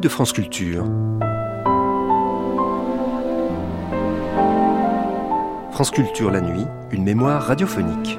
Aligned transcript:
de 0.00 0.08
France 0.08 0.32
Culture. 0.32 0.84
France 5.72 5.90
Culture 5.90 6.30
la 6.30 6.40
nuit, 6.40 6.64
une 6.92 7.02
mémoire 7.02 7.42
radiophonique. 7.42 8.18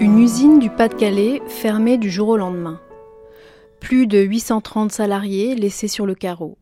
Une 0.00 0.18
usine 0.18 0.58
du 0.58 0.70
Pas-de-Calais 0.70 1.42
fermée 1.46 1.98
du 1.98 2.10
jour 2.10 2.28
au 2.28 2.36
lendemain. 2.36 2.80
Plus 3.80 4.06
de 4.06 4.18
830 4.18 4.92
salariés 4.92 5.54
laissés 5.54 5.88
sur 5.88 6.06
le 6.06 6.14
carreau. 6.14 6.56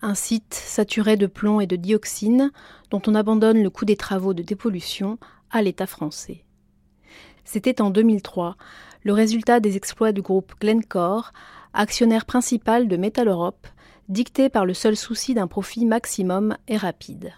Un 0.00 0.14
site 0.14 0.54
saturé 0.54 1.16
de 1.16 1.26
plomb 1.26 1.60
et 1.60 1.66
de 1.66 1.76
dioxine 1.76 2.50
dont 2.90 3.02
on 3.06 3.14
abandonne 3.14 3.62
le 3.62 3.70
coût 3.70 3.84
des 3.84 3.96
travaux 3.96 4.34
de 4.34 4.42
dépollution 4.42 5.18
à 5.50 5.62
l'État 5.62 5.86
français. 5.86 6.44
C'était 7.44 7.80
en 7.80 7.90
2003, 7.90 8.56
le 9.02 9.12
résultat 9.12 9.60
des 9.60 9.76
exploits 9.76 10.12
du 10.12 10.22
groupe 10.22 10.54
Glencore, 10.60 11.32
actionnaire 11.74 12.24
principal 12.24 12.88
de 12.88 12.96
Metal 12.96 13.28
Europe, 13.28 13.66
dicté 14.08 14.48
par 14.48 14.66
le 14.66 14.74
seul 14.74 14.96
souci 14.96 15.34
d'un 15.34 15.46
profit 15.46 15.86
maximum 15.86 16.56
et 16.68 16.76
rapide. 16.76 17.32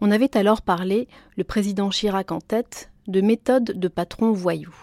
On 0.00 0.10
avait 0.10 0.36
alors 0.36 0.62
parlé, 0.62 1.08
le 1.36 1.44
président 1.44 1.90
Chirac 1.90 2.32
en 2.32 2.40
tête, 2.40 2.90
de 3.06 3.20
méthode 3.20 3.64
de 3.64 3.88
patron 3.88 4.32
voyou. 4.32 4.74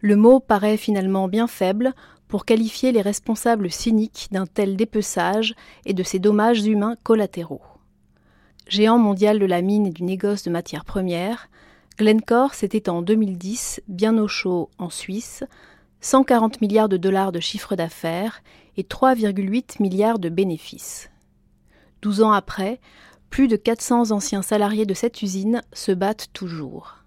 Le 0.00 0.16
mot 0.16 0.40
paraît 0.40 0.76
finalement 0.76 1.28
bien 1.28 1.46
faible 1.46 1.92
pour 2.28 2.44
qualifier 2.44 2.92
les 2.92 3.02
responsables 3.02 3.70
cyniques 3.70 4.28
d'un 4.32 4.46
tel 4.46 4.76
dépeçage 4.76 5.54
et 5.84 5.94
de 5.94 6.02
ces 6.02 6.18
dommages 6.18 6.64
humains 6.66 6.96
collatéraux. 7.02 7.62
Géant 8.66 8.98
mondial 8.98 9.38
de 9.38 9.46
la 9.46 9.60
mine 9.60 9.86
et 9.86 9.92
du 9.92 10.02
négoce 10.02 10.42
de 10.44 10.50
matières 10.50 10.84
premières, 10.84 11.48
Glencore, 11.96 12.54
c'était 12.54 12.88
en 12.88 13.02
2010, 13.02 13.82
bien 13.88 14.16
au 14.18 14.28
chaud 14.28 14.70
en 14.78 14.90
Suisse, 14.90 15.44
140 16.00 16.60
milliards 16.60 16.88
de 16.88 16.96
dollars 16.96 17.32
de 17.32 17.40
chiffre 17.40 17.76
d'affaires 17.76 18.42
et 18.76 18.82
3,8 18.82 19.80
milliards 19.80 20.18
de 20.18 20.28
bénéfices. 20.28 21.10
Douze 22.00 22.22
ans 22.22 22.32
après, 22.32 22.80
plus 23.30 23.48
de 23.48 23.56
400 23.56 24.10
anciens 24.10 24.42
salariés 24.42 24.86
de 24.86 24.94
cette 24.94 25.22
usine 25.22 25.62
se 25.72 25.92
battent 25.92 26.28
toujours. 26.32 26.98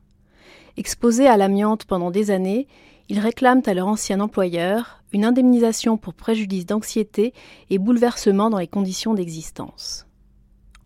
Exposés 0.77 1.27
à 1.27 1.37
l'amiante 1.37 1.85
pendant 1.85 2.11
des 2.11 2.31
années, 2.31 2.67
ils 3.09 3.19
réclament 3.19 3.61
à 3.65 3.73
leur 3.73 3.87
ancien 3.87 4.19
employeur 4.19 5.03
une 5.13 5.25
indemnisation 5.25 5.97
pour 5.97 6.13
préjudice 6.13 6.65
d'anxiété 6.65 7.33
et 7.69 7.77
bouleversement 7.77 8.49
dans 8.49 8.57
les 8.57 8.67
conditions 8.67 9.13
d'existence. 9.13 10.07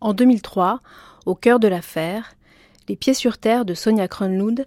En 0.01 0.13
2003, 0.13 0.81
au 1.25 1.35
cœur 1.35 1.59
de 1.59 1.67
l'affaire, 1.67 2.35
les 2.89 2.95
pieds 2.95 3.13
sur 3.13 3.37
terre 3.37 3.65
de 3.65 3.75
Sonia 3.75 4.07
Kronlund 4.07 4.65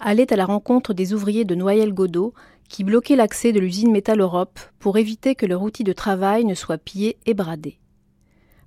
allaient 0.00 0.32
à 0.32 0.36
la 0.36 0.44
rencontre 0.44 0.92
des 0.92 1.14
ouvriers 1.14 1.44
de 1.44 1.54
Noyel 1.54 1.94
Godot 1.94 2.34
qui 2.68 2.82
bloquaient 2.84 3.16
l'accès 3.16 3.52
de 3.52 3.60
l'usine 3.60 3.92
Métal 3.92 4.20
Europe 4.20 4.58
pour 4.80 4.98
éviter 4.98 5.36
que 5.36 5.46
leur 5.46 5.62
outil 5.62 5.84
de 5.84 5.92
travail 5.92 6.44
ne 6.44 6.54
soit 6.54 6.78
pillé 6.78 7.16
et 7.26 7.34
bradé. 7.34 7.78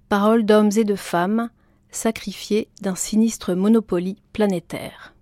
Paroles 0.07 0.45
d'hommes 0.45 0.71
et 0.77 0.85
de 0.85 0.95
femmes 0.95 1.49
sacrifiés 1.91 2.69
d'un 2.81 2.95
sinistre 2.95 3.53
monopoly 3.53 4.17
planétaire. 4.31 5.13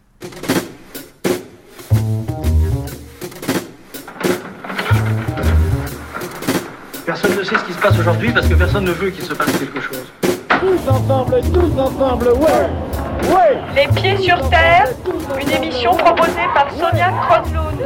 Personne 7.06 7.36
ne 7.36 7.44
sait 7.44 7.58
ce 7.58 7.66
qui 7.66 7.74
se 7.74 7.82
passe 7.82 8.00
aujourd'hui 8.00 8.32
parce 8.32 8.48
que 8.48 8.54
personne 8.54 8.86
ne 8.86 8.92
veut 8.92 9.10
qu'il 9.10 9.26
se 9.26 9.34
passe 9.34 9.52
quelque 9.58 9.82
chose. 9.82 10.06
Tous 10.60 10.90
ensemble, 10.90 11.42
tous 11.52 11.80
ensemble, 11.80 12.30
Ouais 12.34 12.70
Les 13.76 13.88
pieds 13.88 14.18
sur 14.18 14.50
terre, 14.50 14.88
une 15.40 15.50
émission 15.52 15.92
proposée 15.96 16.48
par 16.54 16.68
Sonia 16.72 17.12
Kronlund. 17.30 17.82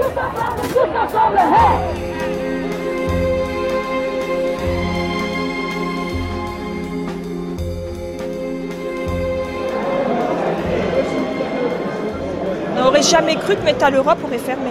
On 12.77 12.83
n'aurait 12.83 13.01
jamais 13.01 13.35
cru 13.35 13.55
que 13.55 13.63
Metal 13.63 13.93
Europe 13.95 14.17
aurait 14.23 14.37
fermé. 14.37 14.69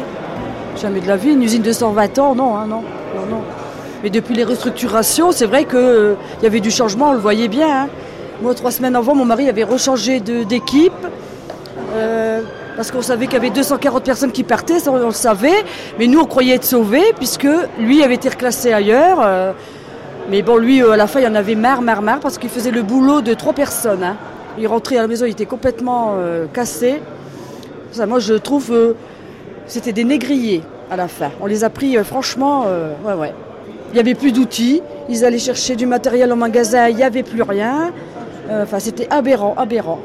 Jamais 0.81 1.01
de 1.01 1.09
la 1.09 1.17
vie, 1.17 1.31
une 1.33 1.43
usine 1.43 1.63
de 1.63 1.73
120 1.73 2.19
ans, 2.19 2.35
non, 2.35 2.57
hein, 2.57 2.67
non, 2.69 2.83
non, 3.17 3.27
non. 3.31 3.43
Mais 4.03 4.11
depuis 4.11 4.35
les 4.35 4.45
restructurations, 4.45 5.33
c'est 5.33 5.47
vrai 5.47 5.65
qu'il 5.65 6.17
y 6.43 6.47
avait 6.47 6.61
du 6.61 6.71
changement, 6.71 7.11
on 7.11 7.13
le 7.13 7.19
voyait 7.19 7.49
bien. 7.49 7.85
hein. 7.85 7.89
Moi, 8.43 8.55
trois 8.55 8.71
semaines 8.71 8.97
avant, 8.97 9.15
mon 9.15 9.25
mari 9.25 9.49
avait 9.49 9.65
rechangé 9.65 10.21
d'équipe. 10.21 10.93
euh, 11.95 12.41
parce 12.77 12.91
qu'on 12.91 13.03
savait 13.03 13.27
qu'il 13.27 13.35
y 13.35 13.37
avait 13.37 13.51
240 13.51 14.03
personnes 14.03 14.33
qui 14.33 14.43
partaient, 14.43 14.81
ça 14.81 14.91
on 14.91 14.97
le 14.97 15.13
savait. 15.13 15.65
Mais 15.99 16.09
nous, 16.09 16.19
on 16.21 16.25
croyait 16.25 16.57
être 16.57 16.65
sauvés, 16.65 17.13
puisque 17.17 17.47
lui 17.79 18.03
avait 18.03 18.15
été 18.15 18.29
reclassé 18.29 18.73
ailleurs. 18.73 19.19
euh, 19.23 19.53
mais 20.29 20.43
bon, 20.43 20.57
lui, 20.57 20.83
euh, 20.83 20.91
à 20.93 20.97
la 20.97 21.07
fin, 21.07 21.21
il 21.21 21.27
en 21.29 21.35
avait 21.37 21.55
marre, 21.55 21.83
marre, 21.83 22.03
marre, 22.03 22.19
parce 22.21 22.37
qu'il 22.39 22.51
faisait 22.51 22.73
le 22.73 22.83
boulot 22.83 23.21
de 23.21 23.33
trois 23.35 23.53
personnes. 23.53 24.03
hein. 24.03 24.17
Il 24.59 24.67
rentrait 24.67 24.97
à 24.99 25.03
la 25.03 25.09
maison, 25.09 25.25
il 25.27 25.31
était 25.33 25.47
complètement 25.47 26.17
cassé. 26.53 27.01
Moi, 28.09 28.19
je 28.19 28.35
trouve 28.35 28.73
euh, 28.73 28.95
c'était 29.67 29.93
des 29.93 30.05
négriers 30.05 30.63
à 30.91 30.97
la 30.97 31.07
fin. 31.09 31.31
On 31.41 31.47
les 31.47 31.63
a 31.65 31.71
pris, 31.71 31.97
franchement, 32.05 32.67
ouais, 33.07 33.15
ouais. 33.15 33.33
Il 33.91 33.95
n'y 33.95 34.01
avait 34.01 34.15
plus 34.15 34.33
d'outils. 34.33 34.83
Ils 35.09 35.25
allaient 35.25 35.39
chercher 35.39 35.77
du 35.77 35.87
matériel 35.87 36.33
au 36.33 36.37
magasin, 36.37 36.89
il 36.89 36.97
n'y 36.97 37.03
avait 37.05 37.23
plus 37.23 37.43
rien. 37.43 37.93
Euh, 38.51 38.63
Enfin, 38.65 38.79
c'était 38.79 39.07
aberrant, 39.11 39.55
aberrant. 39.57 39.99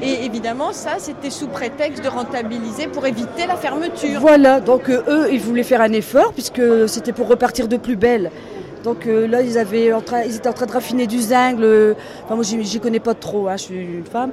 Et 0.00 0.24
évidemment, 0.24 0.72
ça, 0.72 0.92
c'était 0.98 1.30
sous 1.30 1.46
prétexte 1.46 2.02
de 2.02 2.08
rentabiliser 2.08 2.88
pour 2.88 3.06
éviter 3.06 3.46
la 3.46 3.54
fermeture. 3.56 4.20
Voilà, 4.20 4.60
donc 4.60 4.88
euh, 4.88 5.02
eux, 5.08 5.28
ils 5.32 5.40
voulaient 5.40 5.62
faire 5.62 5.80
un 5.80 5.92
effort 5.92 6.32
puisque 6.32 6.60
c'était 6.88 7.12
pour 7.12 7.28
repartir 7.28 7.68
de 7.68 7.76
plus 7.76 7.94
belle. 7.96 8.30
Donc 8.82 9.06
euh, 9.06 9.28
là, 9.28 9.42
ils, 9.42 9.58
avaient 9.58 9.92
en 9.92 10.00
train, 10.00 10.22
ils 10.22 10.34
étaient 10.34 10.48
en 10.48 10.52
train 10.52 10.66
de 10.66 10.72
raffiner 10.72 11.06
du 11.06 11.20
zinc. 11.20 11.56
le- 11.60 11.94
Enfin, 12.24 12.34
moi, 12.34 12.42
j'y 12.42 12.62
j'y 12.64 12.80
connais 12.80 12.98
pas 12.98 13.14
trop, 13.14 13.46
hein, 13.46 13.56
je 13.56 13.62
suis 13.62 13.76
une 13.80 14.04
femme. 14.04 14.30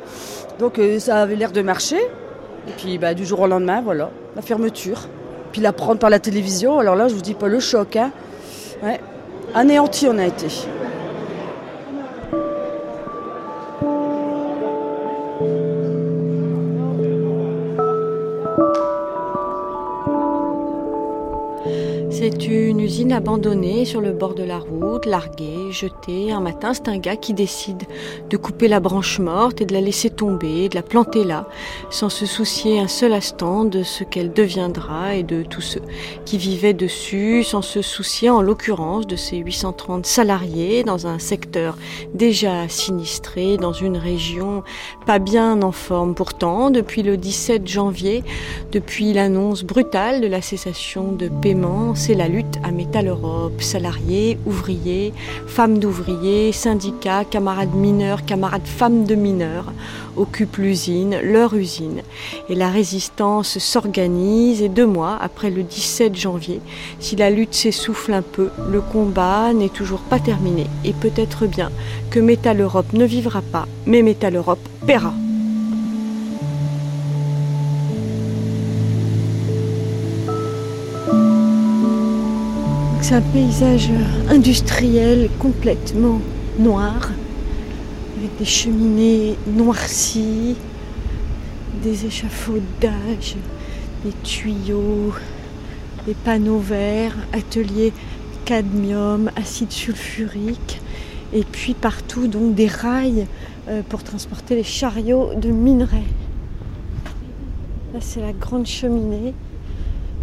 Donc 0.57 0.79
euh, 0.79 0.97
ça 0.97 1.21
avait 1.21 1.35
l'air 1.35 1.51
de 1.51 1.61
marcher. 1.61 1.97
Et 2.67 2.71
puis 2.77 2.97
bah, 2.97 3.13
du 3.13 3.25
jour 3.25 3.39
au 3.41 3.47
lendemain, 3.47 3.81
voilà, 3.83 4.09
la 4.35 4.41
fermeture. 4.41 5.07
Puis 5.51 5.61
la 5.61 5.71
prendre 5.71 5.99
par 5.99 6.09
la 6.09 6.19
télévision, 6.19 6.79
alors 6.79 6.95
là, 6.95 7.07
je 7.09 7.13
vous 7.13 7.21
dis 7.21 7.35
pas 7.35 7.47
le 7.47 7.59
choc. 7.59 7.95
Hein. 7.95 8.11
Ouais. 8.81 8.99
Anéanti, 9.53 10.07
on 10.09 10.17
a 10.17 10.25
été. 10.25 10.47
Usine 22.89 23.11
abandonnée 23.11 23.85
sur 23.85 24.01
le 24.01 24.13
bord 24.13 24.33
de 24.33 24.41
la 24.41 24.57
route, 24.57 25.05
larguée, 25.05 25.71
jetée. 25.71 26.31
Un 26.31 26.39
matin, 26.39 26.73
c'est 26.73 26.87
un 26.87 26.97
gars 26.97 27.17
qui 27.17 27.35
décide 27.35 27.83
de 28.31 28.35
couper 28.35 28.67
la 28.67 28.79
branche 28.79 29.19
morte 29.19 29.61
et 29.61 29.65
de 29.67 29.75
la 29.75 29.79
laisser 29.79 30.09
tomber, 30.09 30.69
de 30.69 30.75
la 30.75 30.81
planter 30.81 31.23
là, 31.23 31.47
sans 31.91 32.09
se 32.09 32.25
soucier 32.25 32.79
un 32.79 32.87
seul 32.87 33.13
instant 33.13 33.63
de 33.63 33.83
ce 33.83 34.03
qu'elle 34.03 34.33
deviendra 34.33 35.13
et 35.13 35.21
de 35.21 35.43
tous 35.43 35.61
ceux 35.61 35.83
qui 36.25 36.39
vivaient 36.39 36.73
dessus, 36.73 37.43
sans 37.43 37.61
se 37.61 37.83
soucier 37.83 38.31
en 38.31 38.41
l'occurrence 38.41 39.05
de 39.05 39.15
ces 39.15 39.37
830 39.37 40.07
salariés 40.07 40.83
dans 40.83 41.05
un 41.05 41.19
secteur 41.19 41.77
déjà 42.15 42.67
sinistré, 42.69 43.57
dans 43.57 43.73
une 43.73 43.97
région 43.97 44.63
pas 45.05 45.19
bien 45.19 45.61
en 45.61 45.71
forme. 45.71 46.15
Pourtant, 46.15 46.71
depuis 46.71 47.03
le 47.03 47.17
17 47.17 47.67
janvier, 47.67 48.23
depuis 48.71 49.13
l'annonce 49.13 49.63
brutale 49.63 50.21
de 50.21 50.27
la 50.27 50.41
cessation 50.41 51.11
de 51.11 51.27
paiement, 51.27 51.93
c'est 51.93 52.15
la 52.15 52.27
lutte 52.27 52.57
à 52.63 52.71
Métal 52.79 53.09
Europe. 53.09 53.61
Salariés, 53.61 54.37
ouvriers, 54.45 55.11
femmes 55.47 55.79
d'ouvriers, 55.79 56.53
syndicats, 56.53 57.25
camarades 57.25 57.75
mineurs, 57.75 58.23
camarades 58.23 58.65
femmes 58.65 59.03
de 59.03 59.15
mineurs 59.15 59.73
occupent 60.15 60.55
l'usine, 60.55 61.19
leur 61.21 61.53
usine. 61.55 62.03
Et 62.47 62.55
la 62.55 62.69
résistance 62.69 63.59
s'organise 63.59 64.61
et 64.61 64.69
deux 64.69 64.85
mois 64.85 65.17
après 65.19 65.49
le 65.49 65.63
17 65.63 66.15
janvier, 66.15 66.61
si 67.01 67.17
la 67.17 67.29
lutte 67.29 67.53
s'essouffle 67.53 68.13
un 68.13 68.21
peu, 68.21 68.49
le 68.71 68.79
combat 68.79 69.51
n'est 69.51 69.67
toujours 69.67 69.99
pas 69.99 70.19
terminé. 70.19 70.65
Et 70.85 70.93
peut-être 70.93 71.47
bien 71.47 71.71
que 72.11 72.21
Métal 72.21 72.61
Europe 72.61 72.93
ne 72.93 73.03
vivra 73.03 73.41
pas, 73.41 73.67
mais 73.87 74.03
Métal 74.03 74.37
Europe 74.37 74.65
paiera. 74.87 75.13
C'est 83.09 83.15
un 83.15 83.21
paysage 83.21 83.89
industriel 84.29 85.31
complètement 85.39 86.21
noir, 86.59 87.09
avec 88.15 88.37
des 88.37 88.45
cheminées 88.45 89.35
noircies, 89.47 90.55
des 91.81 92.05
échafaudages, 92.05 93.35
des 94.05 94.11
tuyaux, 94.21 95.11
des 96.05 96.13
panneaux 96.13 96.59
verts, 96.59 97.15
ateliers 97.33 97.93
cadmium, 98.45 99.31
acide 99.35 99.71
sulfurique, 99.71 100.79
et 101.33 101.43
puis 101.43 101.73
partout 101.73 102.27
donc 102.27 102.53
des 102.53 102.67
rails 102.67 103.25
euh, 103.69 103.81
pour 103.89 104.03
transporter 104.03 104.53
les 104.53 104.63
chariots 104.63 105.33
de 105.33 105.49
minerais. 105.49 106.05
Là 107.91 108.01
c'est 108.01 108.21
la 108.21 108.33
grande 108.33 108.67
cheminée 108.67 109.33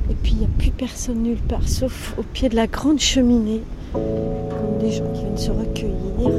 Et 0.09 0.15
puis 0.23 0.33
il 0.33 0.39
n'y 0.39 0.45
a 0.45 0.49
plus 0.57 0.71
personne 0.71 1.23
nulle 1.23 1.37
part, 1.37 1.67
sauf 1.67 2.15
au 2.17 2.23
pied 2.23 2.49
de 2.49 2.55
la 2.55 2.69
grande 2.69 3.01
cheminée, 3.01 3.63
comme 3.93 4.79
des 4.81 4.93
gens 4.93 5.05
qui 5.13 5.23
viennent 5.23 5.37
se 5.37 5.51
recueillir. 5.51 6.31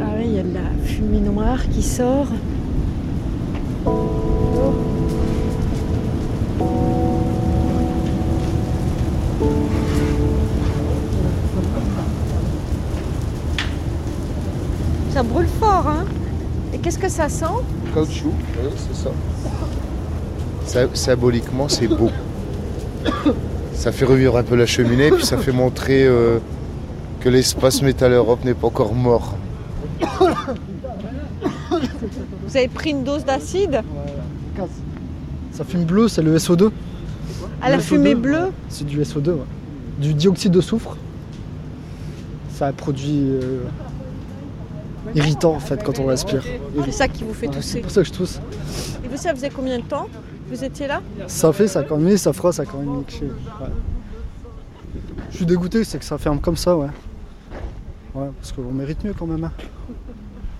Ah 0.00 0.14
oui, 0.18 0.24
il 0.24 0.32
y 0.32 0.38
a 0.38 0.42
de 0.42 0.54
la 0.54 0.84
fumée 0.84 1.20
noire 1.20 1.60
qui 1.70 1.82
sort. 1.82 2.28
Ça 15.12 15.22
brûle 15.22 15.46
fort, 15.60 15.86
hein? 15.86 16.05
Qu'est-ce 16.86 16.98
que 17.00 17.08
ça 17.08 17.28
sent 17.28 17.44
Caoutchouc, 17.92 18.28
oui, 18.62 18.70
c'est 18.76 18.94
ça. 18.94 19.10
Ça- 20.64 20.86
Symboliquement, 20.94 21.68
c'est 21.68 21.88
beau. 21.88 22.10
Ça 23.74 23.90
fait 23.90 24.04
revivre 24.04 24.36
un 24.36 24.44
peu 24.44 24.54
la 24.54 24.66
cheminée, 24.66 25.10
puis 25.10 25.26
ça 25.26 25.36
fait 25.36 25.50
montrer 25.50 26.04
euh, 26.06 26.38
que 27.18 27.28
l'espace 27.28 27.82
Métal 27.82 28.12
Europe 28.12 28.44
n'est 28.44 28.54
pas 28.54 28.68
encore 28.68 28.94
mort. 28.94 29.34
Vous 32.46 32.56
avez 32.56 32.68
pris 32.68 32.90
une 32.90 33.02
dose 33.02 33.24
d'acide 33.24 33.82
Ça 35.50 35.64
fume 35.64 35.86
bleu, 35.86 36.06
c'est 36.06 36.22
le 36.22 36.36
SO2. 36.38 36.70
à 37.60 37.68
la 37.68 37.76
Le 37.78 37.82
fumée 37.82 38.14
SO2, 38.14 38.20
bleue 38.20 38.52
C'est 38.68 38.86
du 38.86 39.00
SO2, 39.02 39.30
ouais. 39.30 39.38
Du 40.00 40.14
dioxyde 40.14 40.52
de 40.52 40.60
soufre. 40.60 40.96
Ça 42.54 42.72
produit 42.72 43.22
euh, 43.42 43.64
irritant 45.14 45.54
en 45.54 45.60
fait 45.60 45.82
quand 45.82 45.98
on 45.98 46.06
respire. 46.06 46.42
C'est 46.84 46.92
ça 46.92 47.08
qui 47.08 47.24
vous 47.24 47.34
fait 47.34 47.48
tousser. 47.48 47.72
C'est 47.74 47.80
pour 47.80 47.90
ça 47.90 48.02
que 48.02 48.08
je 48.08 48.12
tousse. 48.12 48.40
Et 49.04 49.08
vous, 49.08 49.16
ça 49.16 49.34
faisait 49.34 49.50
combien 49.50 49.78
de 49.78 49.84
temps 49.84 50.08
Vous 50.50 50.62
étiez 50.64 50.86
là? 50.86 51.00
Ça 51.26 51.52
fait, 51.52 51.68
ça 51.68 51.80
a 51.80 51.82
quand 51.82 51.96
même 51.96 52.06
mis, 52.12 52.18
ça 52.18 52.32
fera, 52.32 52.52
ça 52.52 52.62
a 52.62 52.64
quand 52.66 52.78
même 52.78 52.98
mixé. 52.98 53.24
Ouais. 53.24 53.68
Je 55.30 55.36
suis 55.36 55.46
dégoûté, 55.46 55.84
c'est 55.84 55.98
que 55.98 56.04
ça 56.04 56.18
ferme 56.18 56.40
comme 56.40 56.56
ça, 56.56 56.76
ouais. 56.76 56.88
Ouais, 58.14 58.28
parce 58.40 58.52
qu'on 58.52 58.72
mérite 58.72 59.04
mieux 59.04 59.12
quand 59.12 59.26
même. 59.26 59.44
hein. 59.44 59.52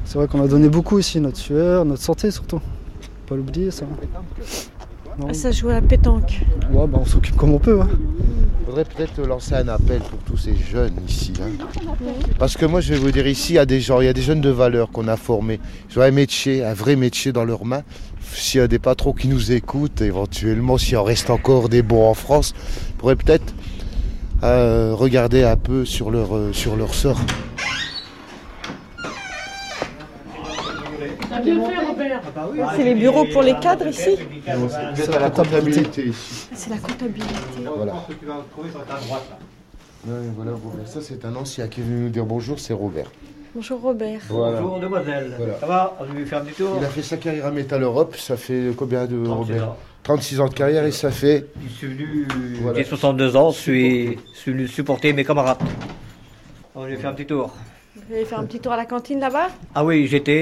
C'est 0.05 0.19
vrai 0.19 0.29
qu'on 0.29 0.43
a 0.43 0.47
donné 0.49 0.69
beaucoup 0.69 0.99
ici, 0.99 1.21
notre 1.21 1.39
sueur, 1.39 1.85
notre 1.85 2.03
santé 2.03 2.31
surtout. 2.31 2.59
Faut 2.59 3.29
Pas 3.29 3.37
l'oublier 3.37 3.71
ça. 3.71 3.87
Non. 5.19 5.33
Ça 5.33 5.51
joue 5.51 5.71
à 5.71 5.75
la 5.75 5.81
pétanque. 5.81 6.41
Ouais, 6.71 6.87
bah 6.87 6.99
on 7.01 7.05
s'occupe 7.07 7.37
comme 7.37 7.53
on 7.55 7.59
peut. 7.59 7.81
Hein. 7.81 7.89
faudrait 8.67 8.85
peut-être 8.85 9.23
lancer 9.27 9.55
un 9.55 9.69
appel 9.69 10.01
pour 10.01 10.19
tous 10.27 10.37
ces 10.37 10.55
jeunes 10.57 10.93
ici. 11.09 11.33
hein. 11.41 11.65
Parce 12.39 12.57
que 12.57 12.67
moi, 12.67 12.81
je 12.83 12.93
vais 12.93 12.99
vous 12.99 13.11
dire, 13.11 13.27
ici, 13.27 13.53
il 13.55 13.57
y 13.57 13.59
a 13.59 13.65
des 13.65 13.81
gens, 13.81 14.01
il 14.03 14.07
y 14.07 14.09
a 14.09 14.13
des 14.13 14.21
jeunes 14.21 14.43
de 14.43 14.51
valeur 14.51 14.91
qu'on 14.91 15.09
a 15.09 15.17
formés. 15.17 15.59
Ils 15.91 15.99
ont 15.99 16.03
un 16.03 16.11
métier, 16.11 16.63
un 16.65 16.75
vrai 16.75 16.97
métier 16.97 17.33
dans 17.33 17.45
leurs 17.45 17.65
mains. 17.65 17.83
S'il 18.35 18.61
y 18.61 18.63
a 18.63 18.69
des 18.69 18.79
patrons 18.79 19.13
qui 19.13 19.29
nous 19.29 19.53
écoutent, 19.53 20.03
éventuellement, 20.03 20.77
s'il 20.77 20.99
en 20.99 21.05
reste 21.05 21.31
encore 21.31 21.71
des 21.71 21.81
bons 21.83 22.07
en 22.11 22.15
France, 22.15 22.53
ils 22.91 22.95
pourraient 22.97 23.17
peut-être 23.17 23.55
euh, 24.43 24.93
regarder 24.95 25.45
un 25.45 25.57
peu 25.57 25.87
sur 25.87 26.11
leur, 26.11 26.37
euh, 26.37 26.53
sur 26.53 26.77
leur 26.77 26.93
sort. 26.93 27.21
C'est 32.77 32.85
les 32.85 32.95
bureaux 32.95 33.25
pour 33.33 33.43
les 33.43 33.55
cadres 33.55 33.87
ici 33.87 34.19
êtes 34.99 35.15
à 35.15 35.21
la 35.21 35.31
comptabilité 35.31 36.07
ici. 36.07 36.49
C'est 36.53 36.71
la 36.71 36.79
comptabilité. 36.79 37.35
Voilà. 37.77 37.95
Voilà, 40.37 40.53
Robert. 40.53 40.87
Ça, 40.87 41.01
c'est 41.01 41.25
un 41.25 41.35
ancien 41.35 41.67
qui 41.69 41.81
est 41.81 41.85
venu 41.85 42.05
nous 42.05 42.09
dire 42.11 42.25
bonjour, 42.25 42.59
c'est 42.61 42.73
Robert. 42.73 43.11
Bonjour 43.55 43.81
Robert. 43.81 44.21
Voilà. 44.29 44.61
Bonjour, 44.61 44.81
demoiselle. 44.81 45.33
Voilà. 45.37 45.59
Ça 45.59 45.67
va 45.67 45.97
On 45.99 46.13
lui 46.13 46.27
faire 46.27 46.43
un 46.43 46.45
petit 46.45 46.55
tour 46.57 46.77
Il 46.79 46.85
a 46.85 46.89
fait 46.89 47.03
sa 47.03 47.17
carrière 47.17 47.47
à 47.47 47.51
Metal 47.51 47.83
Europe, 47.83 48.15
ça 48.17 48.37
fait 48.37 48.71
combien 48.77 49.07
de 49.07 49.25
36 49.25 49.31
Robert 49.53 49.69
ans. 49.71 49.77
36 50.03 50.41
ans 50.41 50.49
de 50.49 50.55
carrière 50.55 50.85
et 50.85 50.93
ça 50.93 51.11
fait 51.11 51.47
Je 51.67 51.73
suis 51.73 51.87
venu, 51.87 52.29
Voilà. 52.61 52.79
j'ai 52.79 52.85
62 52.85 53.35
ans, 53.35 53.51
je 53.51 53.57
suis, 53.59 54.19
je 54.35 54.39
suis 54.39 54.53
venu 54.53 54.69
supporter 54.69 55.13
mes 55.13 55.25
camarades. 55.25 55.59
On 56.75 56.85
lui 56.85 56.97
fait 56.97 57.07
un 57.07 57.15
petit 57.15 57.27
tour. 57.27 57.51
Vous 58.09 58.15
allez 58.15 58.25
faire 58.25 58.39
un 58.41 58.45
petit 58.45 58.61
tour 58.61 58.73
à 58.73 58.77
la 58.77 58.85
cantine 58.87 59.19
là-bas 59.21 59.49
Ah 59.75 59.85
oui, 59.85 60.07
j'étais 60.07 60.33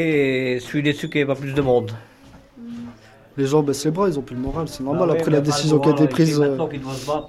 et 0.55 0.58
je 0.58 0.64
suis 0.64 0.82
déçu 0.82 1.08
qu'il 1.08 1.19
n'y 1.19 1.22
ait 1.22 1.26
pas 1.26 1.34
plus 1.34 1.55
de 1.55 1.61
monde. 1.62 1.90
Les 3.37 3.46
gens 3.46 3.62
baissent 3.62 3.84
les 3.84 3.90
bras, 3.90 4.08
ils 4.08 4.16
ont 4.19 4.22
plus 4.22 4.37
le 4.37 4.43
moral, 4.43 4.69
c'est 4.69 4.84
normal 4.84 5.08
Ah 5.08 5.12
oui, 5.14 5.19
après 5.19 5.31
la 5.32 5.40
décision 5.40 5.78
qui 5.81 5.88
a 5.88 5.93
été 5.93 6.06
prise. 6.06 6.40
euh, 6.40 6.56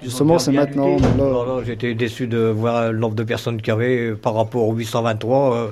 justement, 0.02 0.38
c'est 0.38 0.52
maintenant, 0.52 0.96
là- 0.96 1.08
Non, 1.18 1.44
non, 1.46 1.62
J'étais 1.64 1.94
déçu 1.94 2.28
de 2.28 2.38
voir 2.38 2.92
le 2.92 2.98
nombre 2.98 3.16
de 3.16 3.24
personnes 3.24 3.56
qu'il 3.60 3.68
y 3.68 3.70
avait 3.72 4.10
euh, 4.10 4.14
par 4.14 4.34
rapport 4.34 4.68
au 4.68 4.72
823. 4.74 5.54
euh, 5.56 5.68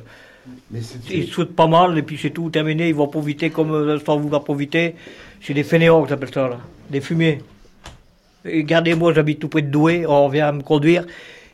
Mais 0.73 0.81
ils 1.11 1.29
sautent 1.31 1.55
pas 1.55 1.69
mal 1.69 1.97
et 1.97 2.03
puis 2.03 2.19
c'est 2.21 2.31
tout 2.31 2.51
terminé. 2.51 2.89
Ils 2.89 2.95
vont 2.97 3.07
profiter 3.07 3.51
comme 3.51 4.01
sans 4.05 4.17
vouloir 4.19 4.43
profiter. 4.43 4.97
C'est 5.41 5.55
des 5.55 5.63
fainéants 5.63 6.03
que 6.03 6.09
j'appelle 6.09 6.33
ça, 6.35 6.49
là. 6.49 6.59
des 6.91 7.01
fumiers. 7.01 7.41
Et 8.45 8.59
Regardez-moi, 8.63 9.15
j'habite 9.15 9.39
tout 9.39 9.49
près 9.49 9.63
de 9.63 9.69
Douai. 9.71 10.05
On 10.09 10.29
vient 10.29 10.51
me 10.51 10.63
conduire 10.63 11.07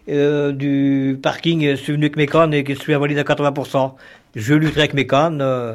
euh, 0.09 0.53
du 0.53 1.19
parking. 1.23 1.71
Je 1.71 1.75
suis 1.77 1.93
venu 1.93 2.05
avec 2.07 2.17
mes 2.17 2.27
cannes 2.27 2.55
et 2.55 2.65
que 2.65 2.75
je 2.75 2.81
suis 2.81 2.95
invalide 2.95 3.19
à 3.19 3.23
80%. 3.25 3.93
Je 4.35 4.55
lutterai 4.55 4.81
avec 4.83 4.95
mes 4.95 5.07
cannes. 5.07 5.41
euh, 5.41 5.75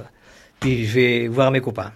puis 0.59 0.85
je 0.85 0.95
vais 0.95 1.27
voir 1.27 1.51
mes 1.51 1.61
copains. 1.61 1.91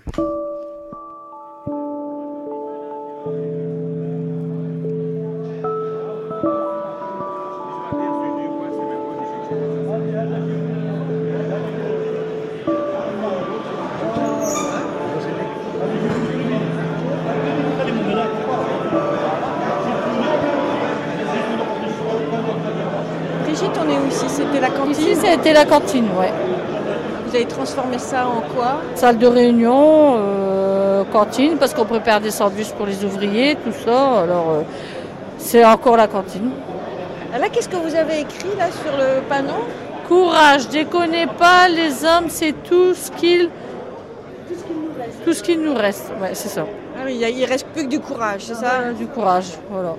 C'était 25.50 25.60
la 25.60 25.66
cantine, 25.66 26.06
ouais. 26.20 26.32
Vous 27.26 27.36
avez 27.36 27.46
transformé 27.46 27.98
ça 27.98 28.28
en 28.28 28.42
quoi? 28.54 28.82
Salle 28.96 29.18
de 29.18 29.28
réunion, 29.28 30.16
euh, 30.18 31.04
cantine, 31.12 31.58
parce 31.58 31.74
qu'on 31.74 31.86
prépare 31.86 32.22
des 32.22 32.32
sandwichs 32.32 32.72
pour 32.72 32.86
les 32.86 33.04
ouvriers, 33.04 33.56
tout 33.56 33.72
ça. 33.86 34.22
Alors, 34.24 34.50
euh, 34.50 34.62
c'est 35.38 35.64
encore 35.66 35.98
la 35.98 36.08
cantine. 36.08 36.52
Ah, 37.34 37.40
Là, 37.40 37.50
qu'est-ce 37.50 37.70
que 37.70 37.78
vous 37.78 37.96
avez 37.96 38.22
écrit 38.22 38.50
là 38.58 38.66
sur 38.72 38.92
le 38.98 39.22
panneau? 39.28 39.62
Courage, 40.08 40.68
déconnez 40.70 41.28
pas, 41.28 41.68
les 41.68 42.04
hommes, 42.04 42.30
c'est 42.30 42.54
tout 42.64 42.94
ce 42.94 43.12
qu'il. 43.12 43.50
Tout 45.26 45.34
ce 45.34 45.44
qu'il 45.44 45.62
nous 45.62 45.76
reste. 45.76 46.12
Ouais, 46.22 46.32
c'est 46.34 46.50
ça. 46.50 46.66
ah 46.98 47.02
oui, 47.06 47.20
il 47.22 47.46
reste 47.46 47.68
plus 47.68 47.84
que 47.86 47.90
du 47.90 48.00
courage, 48.00 48.42
c'est 48.46 48.56
ça? 48.56 48.72
Voilà, 48.80 48.94
du 48.94 49.06
courage, 49.06 49.50
voilà. 49.70 49.96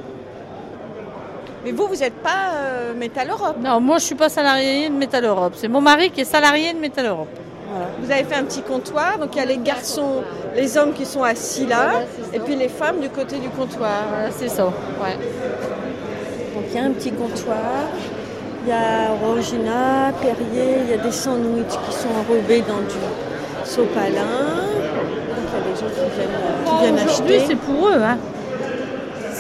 Mais 1.65 1.73
vous, 1.73 1.87
vous 1.87 1.97
n'êtes 1.97 2.15
pas 2.23 2.55
euh, 2.55 2.95
Métal 2.95 3.29
Europe. 3.31 3.57
Non, 3.63 3.81
moi, 3.81 3.99
je 3.99 4.05
suis 4.05 4.15
pas 4.15 4.29
salarié 4.29 4.89
de 4.89 4.95
Métal 4.95 5.25
Europe. 5.25 5.53
C'est 5.57 5.69
mon 5.69 5.81
mari 5.81 6.11
qui 6.11 6.23
est 6.23 6.25
salarié 6.25 6.73
de 6.73 6.79
Métal 6.79 7.07
Europe. 7.07 7.29
Voilà. 7.71 7.87
Vous 8.03 8.11
avez 8.11 8.25
fait 8.25 8.35
un 8.35 8.45
petit 8.45 8.63
comptoir, 8.63 9.19
donc 9.19 9.31
il 9.35 9.39
y 9.39 9.43
a 9.43 9.45
les 9.45 9.59
garçons, 9.59 10.23
les 10.57 10.77
hommes 10.77 10.93
qui 10.93 11.07
sont 11.07 11.23
assis 11.23 11.67
là, 11.67 11.91
et 12.33 12.41
puis 12.41 12.57
les 12.57 12.69
femmes 12.69 12.99
du 13.01 13.09
côté 13.11 13.37
du 13.39 13.49
comptoir. 13.51 14.07
Voilà, 14.09 14.31
c'est 14.37 14.49
ça. 14.49 14.65
Ouais. 14.67 15.17
Donc 16.55 16.65
il 16.69 16.75
y 16.77 16.79
a 16.81 16.85
un 16.85 16.91
petit 16.91 17.13
comptoir, 17.13 17.85
il 18.65 18.71
y 18.71 18.73
a 18.73 19.11
Rogina, 19.23 20.13
Perrier, 20.21 20.79
il 20.85 20.91
y 20.91 20.95
a 20.95 20.97
des 21.03 21.13
sandwichs 21.13 21.69
qui 21.87 21.93
sont 21.95 22.09
enrobés 22.19 22.63
dans 22.63 22.81
du 22.81 22.99
sopalin. 23.65 24.11
Donc 24.11 25.47
il 25.47 25.55
y 25.55 25.61
a 25.61 25.73
des 25.73 25.81
gens 25.81 25.87
qui 25.95 26.17
viennent, 26.17 26.29
euh, 26.35 26.65
qui 26.65 26.83
viennent 26.83 27.09
Aujourd'hui, 27.09 27.35
acheter. 27.37 27.47
c'est 27.47 27.57
pour 27.57 27.87
eux. 27.89 28.03
Hein. 28.03 28.19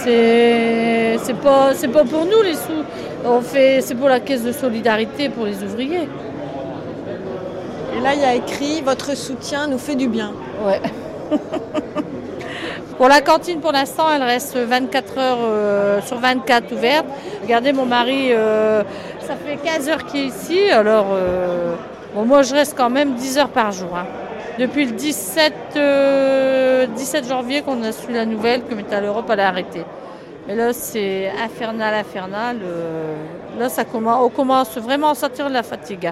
C'est 0.04 1.18
c'est 1.22 1.36
pas 1.36 1.74
c'est 1.74 1.88
pas 1.88 2.04
pour 2.04 2.24
nous 2.24 2.42
les 2.42 2.54
sous. 2.54 2.84
On 3.24 3.40
fait 3.40 3.80
c'est 3.82 3.94
pour 3.94 4.08
la 4.08 4.20
caisse 4.20 4.42
de 4.44 4.52
solidarité 4.52 5.28
pour 5.28 5.46
les 5.46 5.62
ouvriers. 5.62 6.08
Et 7.96 8.00
là 8.00 8.14
il 8.14 8.20
y 8.20 8.24
a 8.24 8.34
écrit 8.34 8.80
votre 8.82 9.16
soutien 9.16 9.66
nous 9.66 9.78
fait 9.78 9.96
du 9.96 10.08
bien. 10.08 10.32
Ouais. 10.66 10.80
pour 12.98 13.08
la 13.08 13.20
cantine, 13.20 13.60
pour 13.60 13.72
l'instant, 13.72 14.04
elle 14.14 14.22
reste 14.22 14.56
24 14.56 15.18
heures 15.18 15.38
euh, 15.40 16.00
sur 16.02 16.18
24 16.18 16.72
ouverte. 16.72 17.06
Regardez, 17.42 17.72
mon 17.72 17.86
mari, 17.86 18.28
euh, 18.32 18.82
ça 19.20 19.34
fait 19.36 19.56
15 19.56 19.88
heures 19.88 20.04
qu'il 20.06 20.20
est 20.20 20.26
ici. 20.26 20.70
Alors, 20.70 21.06
euh, 21.12 21.74
bon, 22.14 22.24
moi, 22.26 22.42
je 22.42 22.52
reste 22.54 22.74
quand 22.76 22.90
même 22.90 23.14
10 23.14 23.38
heures 23.38 23.48
par 23.48 23.72
jour. 23.72 23.96
hein. 23.96 24.06
Depuis 24.58 24.84
le 24.84 24.92
17, 24.92 25.52
euh, 26.80 26.86
17 26.86 27.28
janvier 27.28 27.62
qu'on 27.62 27.82
a 27.82 27.92
su 27.92 28.12
la 28.12 28.24
nouvelle 28.26 28.62
que 28.64 28.74
Metal 28.74 29.04
Europe 29.04 29.28
allait 29.30 29.42
arrêter. 29.42 29.84
Mais 30.46 30.54
là, 30.56 30.72
c'est 30.72 31.30
infernal, 31.44 31.94
infernal. 31.94 32.56
euh, 32.62 33.14
là, 33.58 33.68
ça 33.68 33.84
commence, 33.84 34.18
on 34.24 34.28
commence 34.30 34.76
vraiment 34.78 35.10
à 35.10 35.14
sentir 35.14 35.48
la 35.48 35.62
fatigue. 35.62 36.10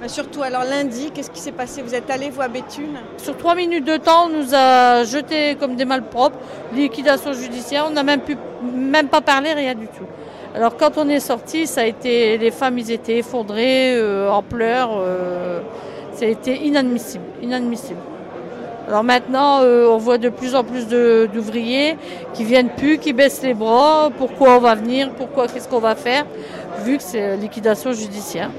Mais 0.00 0.08
surtout 0.08 0.42
alors 0.42 0.64
lundi, 0.64 1.10
qu'est-ce 1.12 1.30
qui 1.30 1.40
s'est 1.40 1.52
passé? 1.52 1.82
Vous 1.82 1.94
êtes 1.94 2.08
allé 2.10 2.30
voir 2.30 2.48
Béthune? 2.48 2.96
Sur 3.18 3.36
trois 3.36 3.54
minutes 3.54 3.84
de 3.84 3.98
temps, 3.98 4.26
on 4.26 4.28
nous 4.30 4.54
a 4.54 5.04
jetés 5.04 5.56
comme 5.56 5.76
des 5.76 5.84
malpropres, 5.84 6.38
liquidation 6.72 7.34
judiciaire, 7.34 7.84
on 7.86 7.90
n'a 7.92 8.02
même, 8.02 8.20
pu- 8.20 8.38
même 8.62 9.08
pas 9.08 9.20
parlé, 9.20 9.52
rien 9.52 9.74
du 9.74 9.86
tout. 9.88 10.06
Alors 10.54 10.76
quand 10.78 10.96
on 10.96 11.06
est 11.10 11.20
sorti, 11.20 11.66
ça 11.66 11.82
a 11.82 11.84
été, 11.84 12.38
les 12.38 12.50
femmes, 12.50 12.78
ils 12.78 12.90
étaient 12.90 13.18
effondrées, 13.18 13.94
euh, 13.96 14.30
en 14.30 14.42
pleurs, 14.42 14.90
euh, 14.96 15.60
ça 16.14 16.24
a 16.24 16.28
été 16.28 16.56
inadmissible, 16.64 17.24
inadmissible. 17.42 18.00
Alors 18.90 19.04
maintenant, 19.04 19.60
euh, 19.62 19.86
on 19.88 19.98
voit 19.98 20.18
de 20.18 20.28
plus 20.30 20.56
en 20.56 20.64
plus 20.64 20.88
d'ouvriers 20.88 21.96
qui 22.34 22.42
viennent 22.42 22.70
plus, 22.70 22.98
qui 22.98 23.12
baissent 23.12 23.40
les 23.40 23.54
bras. 23.54 24.10
Pourquoi 24.18 24.56
on 24.56 24.58
va 24.58 24.74
venir? 24.74 25.10
Pourquoi? 25.16 25.46
Qu'est-ce 25.46 25.68
qu'on 25.68 25.78
va 25.78 25.94
faire? 25.94 26.26
Vu 26.84 26.96
que 26.96 27.02
c'est 27.04 27.36
liquidation 27.36 27.92
judiciaire. 27.92 28.50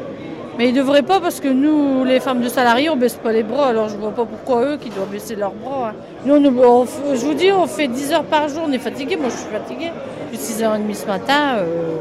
Mais 0.58 0.70
ils 0.70 0.74
ne 0.74 0.80
devraient 0.80 1.02
pas 1.02 1.20
parce 1.20 1.42
que 1.42 1.50
nous, 1.50 2.06
les 2.06 2.22
femmes 2.22 2.40
de 2.40 2.48
salariés, 2.48 2.90
on 2.90 2.96
baisse 2.96 3.16
pas 3.16 3.34
les 3.34 3.44
bras. 3.44 3.68
Alors 3.68 3.90
je 3.90 3.98
vois 3.98 4.12
pas 4.12 4.24
pourquoi 4.24 4.64
eux 4.68 4.78
qui 4.78 4.90
doivent 4.90 5.10
baisser 5.10 5.36
leurs 5.36 5.52
bras. 5.52 5.90
hein. 5.90 5.96
Nous, 6.26 6.36
on, 6.36 6.86
je 7.14 7.26
vous 7.26 7.34
dis, 7.34 7.52
on 7.52 7.68
fait 7.68 7.90
10 7.90 8.14
heures 8.14 8.24
par 8.24 8.48
jour. 8.48 8.62
On 8.66 8.72
est 8.72 8.78
fatigué. 8.78 9.18
Moi, 9.18 9.28
je 9.28 9.36
suis 9.36 9.52
fatiguée. 9.52 9.92
Depuis 10.32 10.38
6h30 10.42 10.94
ce 10.94 11.08
matin, 11.08 11.56
euh, 11.58 11.98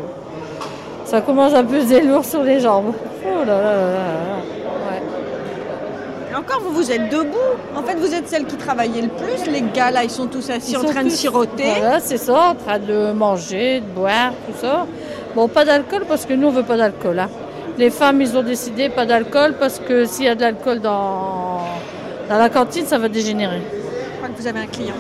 ça 1.05 1.21
commence 1.21 1.53
à 1.53 1.65
peser 1.65 2.03
lourd 2.03 2.25
sur 2.25 2.45
les 2.45 2.61
jambes. 2.61 2.93
Oh 3.27 3.45
là 3.45 3.61
là 3.61 3.75
là 3.75 3.93
là 3.93 4.50
encore, 6.41 6.61
vous, 6.63 6.73
vous 6.73 6.91
êtes 6.91 7.09
debout. 7.11 7.37
En 7.77 7.83
fait, 7.83 7.95
vous 7.97 8.13
êtes 8.15 8.29
celle 8.29 8.47
qui 8.47 8.57
travaillait 8.57 9.03
le 9.03 9.09
plus. 9.09 9.51
Les 9.51 9.63
gars, 9.75 9.91
là, 9.91 10.05
ils 10.05 10.11
sont 10.11 10.27
tous 10.27 10.49
assis 10.51 10.73
Ils 10.73 10.79
en 10.79 10.85
train 10.85 11.05
de 11.05 11.09
siroter. 11.11 11.65
Voilà, 11.79 12.01
c'est 12.01 12.17
ça, 12.19 12.51
en 12.51 12.55
train 12.55 12.79
de 12.79 13.13
manger, 13.13 13.81
de 13.81 13.87
boire, 13.87 14.33
tout 14.47 14.59
ça. 14.61 14.87
Bon, 15.35 15.49
pas 15.49 15.65
d'alcool 15.65 16.05
parce 16.09 16.27
que 16.27 16.35
nous, 16.35 16.49
on 16.49 16.51
veut 16.51 16.63
pas 16.65 16.77
d'alcool. 16.77 17.19
hein. 17.19 17.29
Les 17.79 17.91
femmes, 17.91 18.21
ils 18.21 18.37
ont 18.37 18.43
décidé 18.43 18.89
pas 18.89 19.07
d'alcool 19.07 19.55
parce 19.59 19.79
que 19.79 20.05
s'il 20.05 20.25
y 20.25 20.29
a 20.29 20.35
de 20.35 20.41
l'alcool 20.43 20.81
dans, 20.81 21.61
dans 22.29 22.39
la 22.39 22.49
cantine, 22.49 22.85
ça 22.87 22.99
va 22.99 23.09
dégénérer. 23.09 23.61
Je 23.73 24.17
crois 24.17 24.29
que 24.29 24.41
vous 24.41 24.47
avez 24.47 24.61
un 24.61 24.67
client. 24.67 24.95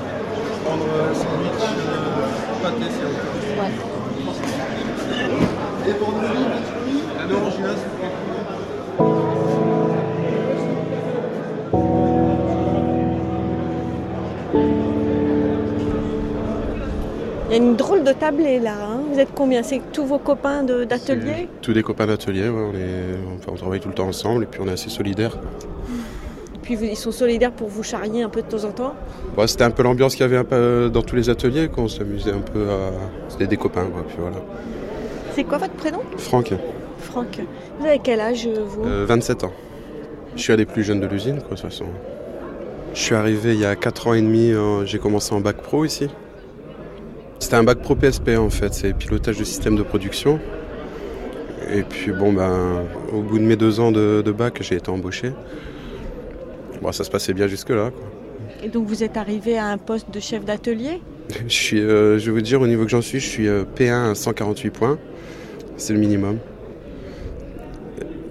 Il 17.50 17.57
y 17.57 17.59
a 17.59 17.62
une 17.62 17.75
drôle 17.75 18.04
de 18.04 18.12
tablée 18.12 18.61
là. 18.61 18.75
hein. 18.80 19.00
Vous 19.12 19.19
êtes 19.19 19.30
combien? 19.35 19.62
C'est 19.64 19.80
tous 19.92 20.04
vos 20.07 20.19
copains 20.19 20.62
de- 20.62 20.85
d'atelier? 20.85 21.49
Tous 21.62 21.73
des 21.73 21.83
copains 21.83 22.07
d'atelier, 22.07 22.49
ouais, 22.49 22.62
on, 22.73 22.75
est, 22.75 23.19
enfin, 23.38 23.50
on 23.52 23.57
travaille 23.57 23.80
tout 23.80 23.88
le 23.88 23.95
temps 23.95 24.07
ensemble 24.07 24.45
et 24.45 24.47
puis 24.47 24.61
on 24.62 24.69
est 24.69 24.73
assez 24.73 24.88
solidaires. 24.88 25.37
Puis 26.62 26.76
vous- 26.76 26.85
ils 26.85 26.97
sont 26.97 27.11
solidaires 27.11 27.50
pour 27.50 27.66
vous 27.69 27.83
charrier 27.83 28.23
un 28.23 28.28
peu 28.28 28.42
de 28.42 28.47
temps 28.47 28.62
en 28.64 28.71
temps? 28.71 28.95
Bon, 29.35 29.47
C'était 29.49 29.64
un 29.64 29.73
peu 29.73 29.83
l'ambiance 29.83 30.12
qu'il 30.14 30.23
y 30.23 30.25
avait 30.25 30.37
un 30.37 30.45
peu 30.45 30.88
dans 30.92 31.02
tous 31.02 31.16
les 31.16 31.28
ateliers, 31.28 31.69
qu'on 31.69 31.88
s'amusait 31.88 32.30
un 32.33 32.38
peu 32.40 32.69
à. 32.71 32.92
C'était 33.28 33.49
des 33.49 33.57
copains, 33.57 33.87
quoi, 33.92 34.04
puis 34.07 34.16
voilà. 34.21 34.37
C'est 35.35 35.42
quoi 35.45 35.59
votre 35.59 35.73
prénom? 35.75 35.99
Franck, 36.19 36.52
Franck. 37.00 37.40
Vous 37.80 37.87
avez 37.87 37.99
quel 37.99 38.21
âge 38.21 38.47
vous? 38.49 38.85
Euh, 38.85 39.04
27 39.09 39.42
ans. 39.42 39.52
Je 40.37 40.42
suis 40.42 40.52
un 40.52 40.57
des 40.57 40.66
plus 40.66 40.85
jeunes 40.85 41.00
de 41.00 41.07
l'usine, 41.09 41.38
quoi, 41.40 41.57
de 41.57 41.61
toute 41.61 41.69
façon. 41.71 41.87
Je 42.95 43.00
suis 43.00 43.14
arrivé 43.16 43.54
il 43.54 43.61
y 43.61 43.64
a 43.64 43.75
4 43.75 44.07
ans 44.09 44.14
et 44.14 44.23
demi, 44.23 44.52
euh, 44.52 44.85
j'ai 44.85 44.99
commencé 45.00 45.35
en 45.35 45.40
bac 45.40 45.57
pro 45.57 45.85
ici. 45.85 46.09
C'était 47.40 47.56
un 47.56 47.64
bac 47.64 47.78
pro 47.80 47.97
PSP 47.97 48.30
en 48.38 48.50
fait, 48.50 48.73
c'est 48.75 48.92
pilotage 48.92 49.38
de 49.38 49.44
système 49.44 49.75
de 49.75 49.82
production. 49.82 50.38
Et 51.73 51.82
puis 51.82 52.12
bon, 52.12 52.32
ben, 52.32 52.85
au 53.12 53.23
bout 53.23 53.38
de 53.38 53.44
mes 53.44 53.56
deux 53.56 53.80
ans 53.80 53.90
de, 53.90 54.23
de 54.25 54.30
bac, 54.30 54.59
j'ai 54.61 54.76
été 54.76 54.90
embauché. 54.90 55.32
Bon, 56.82 56.92
ça 56.92 57.02
se 57.02 57.11
passait 57.11 57.32
bien 57.32 57.47
jusque-là. 57.47 57.90
Et 58.62 58.68
donc 58.68 58.87
vous 58.87 59.02
êtes 59.02 59.16
arrivé 59.16 59.59
à 59.59 59.66
un 59.66 59.78
poste 59.78 60.11
de 60.11 60.20
chef 60.20 60.44
d'atelier? 60.44 61.00
Je, 61.47 61.52
suis, 61.52 61.80
euh, 61.80 62.18
je 62.18 62.26
vais 62.26 62.32
vous 62.32 62.40
dire, 62.40 62.61
au 62.61 62.66
niveau 62.66 62.85
que 62.85 62.90
j'en 62.90 63.00
suis, 63.00 63.20
je 63.20 63.26
suis 63.26 63.49
euh, 63.49 63.62
P1 63.76 64.11
à 64.11 64.14
148 64.16 64.70
points. 64.70 64.99
C'est 65.76 65.92
le 65.92 66.00
minimum. 66.00 66.38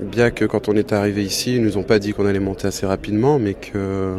Bien 0.02 0.32
que 0.32 0.44
quand 0.44 0.68
on 0.68 0.76
est 0.76 0.92
arrivé 0.92 1.24
ici, 1.24 1.56
ils 1.56 1.62
nous 1.62 1.78
ont 1.78 1.84
pas 1.84 1.98
dit 1.98 2.14
qu'on 2.14 2.26
allait 2.26 2.40
monter 2.40 2.68
assez 2.68 2.86
rapidement, 2.86 3.40
mais 3.40 3.54
que 3.54 4.18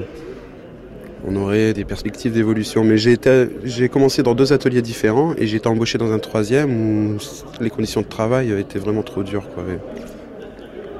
on 1.27 1.37
aurait 1.37 1.73
des 1.73 1.85
perspectives 1.85 2.33
d'évolution. 2.33 2.85
Mais 2.85 2.97
j'ai 2.97 3.89
commencé 3.89 4.23
dans 4.23 4.35
deux 4.35 4.53
ateliers 4.53 4.83
différents 4.83 5.35
et 5.37 5.47
j'ai 5.47 5.59
été 5.59 5.69
embauché 5.69 5.99
dans 5.99 6.13
un 6.13 6.19
troisième 6.19 6.71
où 6.71 7.19
les 7.61 7.71
conditions 7.71 8.03
de 8.03 8.07
travail 8.07 8.53
étaient 8.53 8.79
vraiment 8.79 9.03
trop 9.03 9.23
dures. 9.23 9.45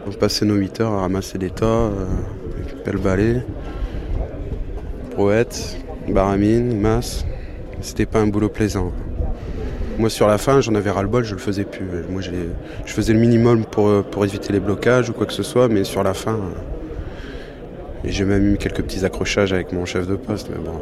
On 0.07 0.13
passait 0.13 0.47
nos 0.47 0.55
8 0.55 0.81
heures 0.81 0.93
à 0.93 1.01
ramasser 1.01 1.39
des 1.39 1.51
tas, 1.51 1.67
euh, 1.67 2.07
avec 2.55 2.83
pelle 2.83 2.97
balai, 2.97 3.43
brouette, 5.15 5.77
baramine, 6.09 6.81
masse. 6.81 7.27
C'était 7.81 8.07
pas 8.07 8.21
un 8.21 8.27
boulot 8.27 8.49
plaisant. 8.49 8.93
Moi, 9.99 10.09
sur 10.09 10.27
la 10.27 10.39
fin, 10.39 10.63
j'en 10.63 10.75
avais 10.75 10.91
ras-le-bol, 10.91 11.25
je 11.25 11.35
le 11.35 11.41
faisais 11.41 11.65
plus. 11.65 11.85
Moi, 12.09 12.23
je 12.23 12.93
faisais 12.93 13.13
le 13.13 13.19
minimum 13.19 13.65
pour, 13.67 14.25
éviter 14.25 14.53
les 14.53 14.61
blocages 14.61 15.11
ou 15.11 15.13
quoi 15.13 15.27
que 15.27 15.33
ce 15.33 15.43
soit, 15.43 15.69
mais 15.69 15.85
sur 15.85 16.03
la 16.03 16.15
fin, 16.15 16.41
j'ai 18.05 18.25
même 18.25 18.55
eu 18.55 18.57
quelques 18.57 18.83
petits 18.83 19.05
accrochages 19.05 19.53
avec 19.53 19.73
mon 19.73 19.85
chef 19.85 20.07
de 20.07 20.17
poste, 20.17 20.49
mais 20.51 20.63
bon. 20.63 20.81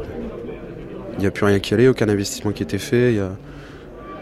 Il 1.17 1.21
n'y 1.21 1.27
a 1.27 1.31
plus 1.31 1.45
rien 1.45 1.59
qui 1.59 1.73
allait, 1.73 1.87
aucun 1.87 2.07
investissement 2.07 2.51
qui 2.51 2.63
était 2.63 2.77
fait. 2.77 3.19
a- 3.19 3.31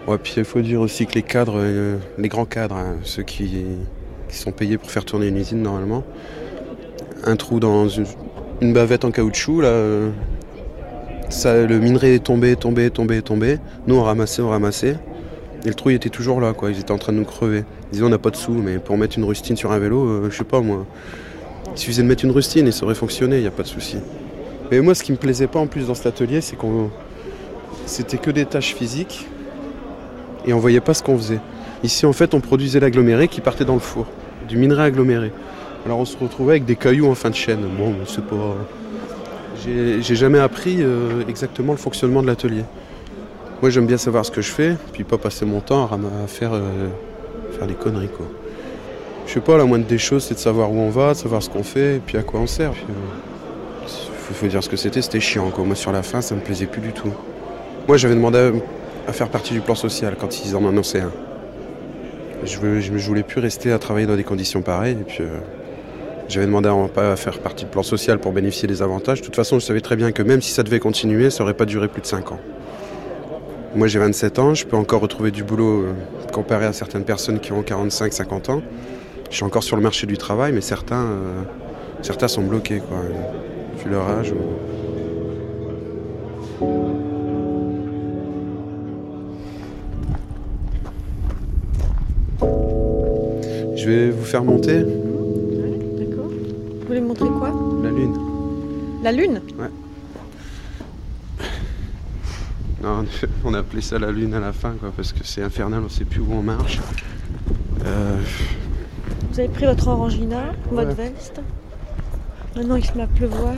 Ouais, 0.07 0.17
puis 0.17 0.33
il 0.37 0.45
faut 0.45 0.61
dire 0.61 0.79
aussi 0.81 1.05
que 1.05 1.15
les 1.15 1.21
cadres, 1.21 1.57
euh, 1.57 1.97
les 2.17 2.29
grands 2.29 2.45
cadres, 2.45 2.75
hein, 2.75 2.95
ceux 3.03 3.23
qui, 3.23 3.65
sont 4.29 4.51
payés 4.51 4.77
pour 4.77 4.89
faire 4.89 5.03
tourner 5.05 5.27
une 5.27 5.37
usine 5.37 5.61
normalement, 5.61 6.03
un 7.25 7.35
trou 7.35 7.59
dans 7.59 7.87
une, 7.89 8.05
bavette 8.73 9.05
en 9.05 9.11
caoutchouc, 9.11 9.61
là, 9.61 9.67
euh, 9.67 10.09
le 11.45 11.79
minerai 11.79 12.15
est 12.15 12.23
tombé, 12.23 12.55
tombé, 12.55 12.89
tombé, 12.89 13.21
tombé. 13.21 13.59
Nous, 13.85 13.95
on 13.95 14.03
ramassait, 14.03 14.41
on 14.41 14.49
ramassait. 14.49 14.97
Et 15.65 15.67
le 15.67 15.73
trou, 15.73 15.89
il 15.89 15.95
était 15.95 16.09
toujours 16.09 16.39
là, 16.39 16.53
quoi. 16.53 16.71
Ils 16.71 16.79
étaient 16.79 16.91
en 16.91 16.97
train 16.97 17.11
de 17.13 17.17
nous 17.17 17.25
crever. 17.25 17.63
Ils 17.87 17.93
disaient, 17.93 18.05
on 18.05 18.09
n'a 18.09 18.17
pas 18.17 18.29
de 18.29 18.37
sous, 18.37 18.53
mais 18.53 18.79
pour 18.79 18.97
mettre 18.97 19.17
une 19.17 19.25
rustine 19.25 19.57
sur 19.57 19.71
un 19.71 19.79
vélo, 19.79 20.05
euh, 20.05 20.29
je 20.31 20.37
sais 20.37 20.43
pas, 20.45 20.61
moi. 20.61 20.85
Il 21.77 21.81
suffisait 21.81 22.01
de 22.01 22.07
mettre 22.07 22.25
une 22.25 22.31
rustine 22.31 22.67
et 22.67 22.71
ça 22.71 22.85
aurait 22.85 22.95
fonctionné, 22.95 23.35
il 23.35 23.41
n'y 23.41 23.47
a 23.47 23.51
pas 23.51 23.61
de 23.61 23.67
souci. 23.67 23.97
Mais 24.71 24.81
moi, 24.81 24.95
ce 24.95 25.03
qui 25.03 25.11
me 25.11 25.17
plaisait 25.17 25.45
pas 25.45 25.59
en 25.59 25.67
plus 25.67 25.85
dans 25.85 25.93
cet 25.93 26.07
atelier, 26.07 26.41
c'est 26.41 26.55
qu'on. 26.55 26.89
C'était 27.85 28.17
que 28.17 28.31
des 28.31 28.47
tâches 28.47 28.73
physiques 28.73 29.27
et 30.47 30.53
on 30.53 30.57
voyait 30.57 30.79
pas 30.79 30.95
ce 30.95 31.03
qu'on 31.03 31.15
faisait. 31.15 31.39
Ici, 31.83 32.07
en 32.07 32.13
fait, 32.13 32.33
on 32.33 32.39
produisait 32.39 32.79
l'aggloméré 32.79 33.27
qui 33.27 33.41
partait 33.41 33.63
dans 33.63 33.75
le 33.75 33.79
four, 33.79 34.07
du 34.49 34.57
minerai 34.57 34.85
aggloméré. 34.85 35.31
Alors, 35.85 35.99
on 35.99 36.05
se 36.05 36.17
retrouvait 36.17 36.53
avec 36.53 36.65
des 36.65 36.75
cailloux 36.75 37.05
en 37.05 37.13
fin 37.13 37.29
de 37.29 37.35
chaîne. 37.35 37.61
Bon, 37.77 37.93
c'est 38.07 38.25
pas. 38.25 38.55
J'ai 39.63 40.15
jamais 40.15 40.39
appris 40.39 40.77
euh, 40.79 41.21
exactement 41.29 41.73
le 41.73 41.77
fonctionnement 41.77 42.23
de 42.23 42.27
l'atelier. 42.27 42.63
Moi, 43.61 43.69
j'aime 43.69 43.85
bien 43.85 43.97
savoir 43.97 44.25
ce 44.25 44.31
que 44.31 44.41
je 44.41 44.51
fais, 44.51 44.75
puis 44.93 45.03
pas 45.03 45.19
passer 45.19 45.45
mon 45.45 45.59
temps 45.59 45.85
à 45.85 46.27
faire, 46.27 46.53
euh, 46.55 46.87
faire 47.51 47.67
des 47.67 47.75
conneries, 47.75 48.09
quoi. 48.09 48.25
Je 49.27 49.33
sais 49.33 49.39
pas, 49.41 49.57
la 49.57 49.65
moindre 49.65 49.85
des 49.85 49.97
choses, 49.97 50.23
c'est 50.23 50.33
de 50.33 50.39
savoir 50.39 50.71
où 50.71 50.79
on 50.79 50.89
va, 50.89 51.13
de 51.13 51.17
savoir 51.17 51.43
ce 51.43 51.49
qu'on 51.49 51.63
fait, 51.63 51.97
et 51.97 51.99
puis 51.99 52.17
à 52.17 52.23
quoi 52.23 52.39
on 52.39 52.47
sert. 52.47 52.71
Puis, 52.71 52.85
euh, 52.89 53.93
faut, 54.33 54.47
dire 54.47 54.63
ce 54.63 54.69
que 54.69 54.77
c'était, 54.77 55.01
c'était 55.01 55.19
chiant, 55.19 55.49
quoi. 55.49 55.63
Moi, 55.63 55.75
sur 55.75 55.91
la 55.91 56.01
fin, 56.01 56.21
ça 56.21 56.33
me 56.33 56.39
plaisait 56.41 56.65
plus 56.65 56.81
du 56.81 56.93
tout. 56.93 57.11
Moi, 57.87 57.97
j'avais 57.97 58.15
demandé 58.15 58.51
à, 59.07 59.13
faire 59.13 59.29
partie 59.29 59.53
du 59.53 59.61
plan 59.61 59.75
social 59.75 60.15
quand 60.19 60.43
ils 60.43 60.55
en 60.55 60.67
annonçaient 60.67 61.01
un. 61.01 61.11
Je, 62.43 62.79
je, 62.79 62.97
je 62.97 63.07
voulais 63.07 63.23
plus 63.23 63.41
rester 63.41 63.71
à 63.71 63.79
travailler 63.79 64.07
dans 64.07 64.15
des 64.15 64.23
conditions 64.23 64.61
pareilles, 64.61 64.97
et 64.99 65.03
puis. 65.03 65.19
euh, 65.21 65.27
j'avais 66.29 66.45
demandé 66.45 66.69
à, 66.97 67.15
faire 67.15 67.39
partie 67.39 67.63
du 67.63 67.71
plan 67.71 67.83
social 67.83 68.19
pour 68.19 68.33
bénéficier 68.33 68.67
des 68.67 68.81
avantages. 68.81 69.21
De 69.21 69.25
toute 69.25 69.35
façon, 69.35 69.59
je 69.59 69.65
savais 69.65 69.81
très 69.81 69.95
bien 69.95 70.11
que 70.11 70.21
même 70.21 70.41
si 70.41 70.51
ça 70.51 70.63
devait 70.63 70.79
continuer, 70.79 71.29
ça 71.29 71.43
aurait 71.43 71.53
pas 71.53 71.65
duré 71.65 71.87
plus 71.87 72.01
de 72.01 72.05
5 72.05 72.33
ans. 72.33 72.39
Moi, 73.75 73.87
j'ai 73.87 73.99
27 73.99 74.39
ans, 74.39 74.53
je 74.53 74.65
peux 74.65 74.75
encore 74.75 75.01
retrouver 75.01 75.31
du 75.31 75.43
boulot 75.43 75.83
euh, 75.83 75.93
comparé 76.33 76.65
à 76.65 76.73
certaines 76.73 77.03
personnes 77.03 77.39
qui 77.39 77.53
ont 77.53 77.61
45, 77.61 78.11
50 78.11 78.49
ans. 78.49 78.61
Je 79.29 79.35
suis 79.35 79.43
encore 79.43 79.63
sur 79.63 79.75
le 79.75 79.81
marché 79.81 80.07
du 80.07 80.17
travail, 80.17 80.53
mais 80.53 80.61
certains, 80.61 81.05
euh, 81.05 81.43
certains 82.01 82.27
sont 82.27 82.43
bloqués, 82.43 82.79
quoi, 82.79 82.99
vu 83.83 83.89
leur 83.91 84.07
âge. 84.07 84.31
ou- 84.31 84.37
Je 93.75 93.85
vais 93.89 94.09
vous 94.09 94.25
faire 94.25 94.43
monter 94.43 94.79
D'accord. 94.79 96.25
Vous 96.29 96.87
voulez 96.87 97.01
me 97.01 97.07
montrer 97.07 97.29
quoi? 97.29 97.51
La 97.83 97.91
lune. 97.91 98.15
La 99.03 99.11
lune? 99.11 99.41
Ouais. 99.59 99.67
Non, 102.81 103.05
on 103.43 103.53
a 103.53 103.59
appelé 103.59 103.81
ça 103.81 103.99
la 103.99 104.11
lune 104.11 104.33
à 104.33 104.39
la 104.39 104.53
fin, 104.53 104.73
quoi, 104.79 104.91
parce 104.95 105.11
que 105.13 105.19
c'est 105.23 105.41
infernal, 105.41 105.81
on 105.85 105.89
sait 105.89 106.05
plus 106.05 106.21
où 106.21 106.27
on 106.31 106.41
marche. 106.41 106.79
Euh, 107.85 108.17
Vous 109.37 109.43
avez 109.43 109.53
pris 109.53 109.65
votre 109.67 109.87
orangina, 109.89 110.51
votre 110.71 110.95
veste. 110.95 111.41
Maintenant, 112.55 112.75
il 112.75 112.83
se 112.83 112.93
met 112.93 113.03
à 113.03 113.07
pleuvoir. 113.07 113.53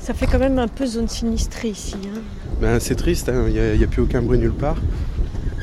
Ça 0.00 0.12
fait 0.12 0.26
quand 0.26 0.40
même 0.40 0.58
un 0.58 0.66
peu 0.66 0.86
zone 0.86 1.06
sinistrée 1.06 1.68
ici. 1.68 1.94
hein. 2.04 2.18
ben, 2.60 2.80
c'est 2.80 2.96
triste, 2.96 3.30
il 3.46 3.52
n'y 3.52 3.84
a, 3.84 3.86
plus 3.86 4.02
aucun 4.02 4.22
bruit 4.22 4.40
nulle 4.40 4.50
part. 4.50 4.74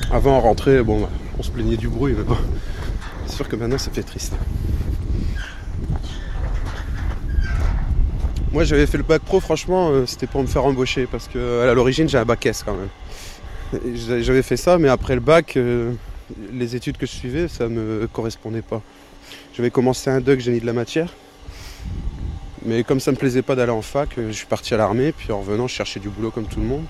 Avant, 0.09 0.37
on 0.37 0.39
rentrait, 0.39 0.83
bon, 0.83 1.05
on 1.37 1.43
se 1.43 1.51
plaignait 1.51 1.75
du 1.75 1.89
bruit, 1.89 2.13
mais 2.17 2.23
bon, 2.23 2.37
c'est 3.25 3.35
sûr 3.35 3.49
que 3.49 3.57
maintenant, 3.57 3.77
ça 3.77 3.91
fait 3.91 4.03
triste. 4.03 4.31
Moi, 8.53 8.63
j'avais 8.63 8.85
fait 8.85 8.99
le 8.99 9.03
bac 9.03 9.21
pro, 9.21 9.41
franchement, 9.41 9.89
euh, 9.89 10.05
c'était 10.05 10.27
pour 10.27 10.41
me 10.41 10.47
faire 10.47 10.63
embaucher, 10.63 11.09
parce 11.11 11.27
que 11.27 11.67
à 11.67 11.73
l'origine, 11.73 12.07
j'ai 12.07 12.19
un 12.19 12.23
bac 12.23 12.45
S 12.45 12.63
quand 12.65 12.77
même. 12.77 13.93
J'avais 13.95 14.43
fait 14.43 14.55
ça, 14.55 14.77
mais 14.77 14.87
après 14.87 15.15
le 15.15 15.19
bac, 15.19 15.57
euh, 15.57 15.91
les 16.51 16.75
études 16.75 16.97
que 16.97 17.05
je 17.05 17.11
suivais, 17.11 17.47
ça 17.47 17.67
me 17.67 18.07
correspondait 18.11 18.61
pas. 18.61 18.81
J'avais 19.55 19.71
commencé 19.71 20.09
un 20.09 20.21
doc 20.21 20.39
génie 20.39 20.59
de 20.59 20.65
la 20.65 20.73
matière. 20.73 21.13
Mais 22.65 22.83
comme 22.83 22.99
ça 22.99 23.11
me 23.11 23.17
plaisait 23.17 23.41
pas 23.41 23.55
d'aller 23.55 23.71
en 23.71 23.81
fac, 23.81 24.17
euh, 24.17 24.27
je 24.27 24.33
suis 24.33 24.45
parti 24.45 24.73
à 24.73 24.77
l'armée, 24.77 25.11
puis 25.11 25.31
en 25.31 25.39
revenant, 25.39 25.67
je 25.67 25.75
cherchais 25.75 25.99
du 25.99 26.09
boulot 26.09 26.31
comme 26.31 26.45
tout 26.45 26.59
le 26.59 26.65
monde. 26.65 26.85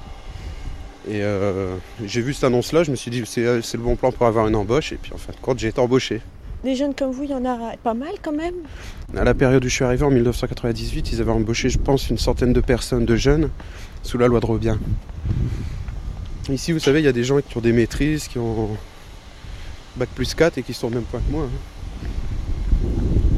Et 1.07 1.21
euh, 1.21 1.75
j'ai 2.05 2.21
vu 2.21 2.33
cette 2.33 2.45
annonce-là, 2.45 2.83
je 2.83 2.91
me 2.91 2.95
suis 2.95 3.11
dit 3.11 3.23
c'est 3.25 3.45
euh, 3.45 3.61
c'est 3.61 3.77
le 3.77 3.83
bon 3.83 3.95
plan 3.95 4.11
pour 4.11 4.25
avoir 4.27 4.47
une 4.47 4.55
embauche, 4.55 4.93
et 4.93 4.97
puis 4.97 5.11
en 5.13 5.17
fin 5.17 5.33
de 5.33 5.37
compte, 5.37 5.59
j'ai 5.59 5.69
été 5.69 5.79
embauché. 5.79 6.21
Des 6.63 6.75
jeunes 6.75 6.93
comme 6.93 7.11
vous, 7.11 7.23
il 7.23 7.31
y 7.31 7.33
en 7.33 7.43
a 7.43 7.75
pas 7.83 7.93
mal 7.93 8.13
quand 8.21 8.31
même? 8.31 8.53
À 9.17 9.23
la 9.25 9.33
période 9.33 9.65
où 9.65 9.67
je 9.67 9.73
suis 9.73 9.83
arrivé 9.83 10.03
en 10.03 10.11
1998, 10.11 11.11
ils 11.11 11.21
avaient 11.21 11.31
embauché, 11.31 11.69
je 11.69 11.77
pense, 11.77 12.09
une 12.09 12.17
centaine 12.17 12.53
de 12.53 12.61
personnes, 12.61 13.05
de 13.05 13.15
jeunes, 13.17 13.49
sous 14.03 14.17
la 14.17 14.27
loi 14.27 14.39
de 14.39 14.45
Robien. 14.45 14.79
Ici, 16.49 16.71
vous 16.71 16.79
savez, 16.79 16.99
il 16.99 17.05
y 17.05 17.09
a 17.09 17.13
des 17.13 17.23
gens 17.25 17.39
qui 17.41 17.57
ont 17.57 17.61
des 17.61 17.73
maîtrises, 17.73 18.29
qui 18.29 18.37
ont 18.37 18.69
bac 19.95 20.09
plus 20.15 20.33
4 20.33 20.57
et 20.57 20.63
qui 20.63 20.73
sont 20.73 20.87
au 20.87 20.91
même 20.91 21.03
point 21.03 21.19
que 21.25 21.31
moi. 21.31 21.43
hein. 21.45 22.07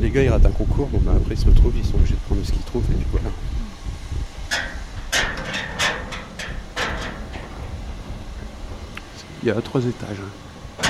Les 0.01 0.09
gars, 0.09 0.23
ils 0.23 0.29
ratent 0.29 0.45
un 0.45 0.51
concours, 0.51 0.87
bon, 0.87 0.99
bah, 1.01 1.13
après, 1.15 1.33
ils 1.35 1.39
se 1.39 1.45
retrouvent, 1.45 1.73
ils 1.75 1.85
sont 1.85 1.95
obligés 1.95 2.13
de 2.15 2.19
prendre 2.19 2.41
ce 2.45 2.51
qu'ils 2.51 2.61
trouvent, 2.63 2.85
et 2.91 2.95
puis 2.95 3.05
voilà. 3.11 3.29
Il 9.43 9.47
y 9.49 9.51
a 9.51 9.61
trois 9.61 9.81
étages. 9.85 10.17
hein. 10.21 10.87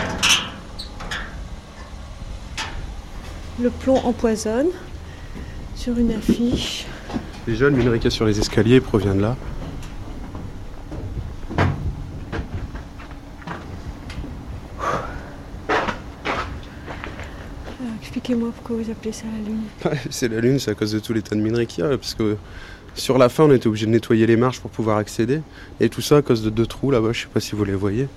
Le 3.61 3.69
plomb 3.69 3.97
empoisonne 4.05 4.67
sur 5.75 5.97
une 5.97 6.11
affiche. 6.11 6.85
Déjà, 7.47 7.69
le 7.69 7.75
minerai 7.75 7.97
qu'il 7.99 8.05
y 8.05 8.07
a 8.07 8.11
sur 8.11 8.25
les 8.25 8.39
escaliers 8.39 8.81
provient 8.81 9.15
de 9.15 9.21
là. 9.21 9.35
Alors, 17.79 17.93
Expliquez-moi 18.25 18.51
pourquoi 18.55 18.77
vous 18.83 18.91
appelez 18.91 19.11
ça 19.11 19.25
la 19.25 19.47
lune. 19.47 19.61
Ouais, 19.85 19.99
c'est 20.09 20.27
la 20.27 20.41
lune, 20.41 20.57
c'est 20.57 20.71
à 20.71 20.73
cause 20.73 20.91
de 20.91 20.99
tous 20.99 21.13
les 21.13 21.21
tas 21.21 21.35
de 21.35 21.41
minerais 21.41 21.67
qu'il 21.67 21.83
y 21.83 21.87
a. 21.87 21.95
Parce 21.95 22.15
que 22.15 22.37
sur 22.95 23.19
la 23.19 23.29
fin, 23.29 23.43
on 23.43 23.51
était 23.51 23.67
obligé 23.67 23.85
de 23.85 23.91
nettoyer 23.91 24.25
les 24.25 24.35
marches 24.35 24.59
pour 24.59 24.71
pouvoir 24.71 24.97
accéder. 24.97 25.41
Et 25.79 25.89
tout 25.89 26.01
ça 26.01 26.17
à 26.17 26.21
cause 26.23 26.41
de 26.43 26.49
deux 26.49 26.65
trous 26.65 26.89
là-bas, 26.89 27.11
je 27.13 27.21
sais 27.21 27.27
pas 27.31 27.39
si 27.39 27.55
vous 27.55 27.63
les 27.65 27.75
voyez. 27.75 28.07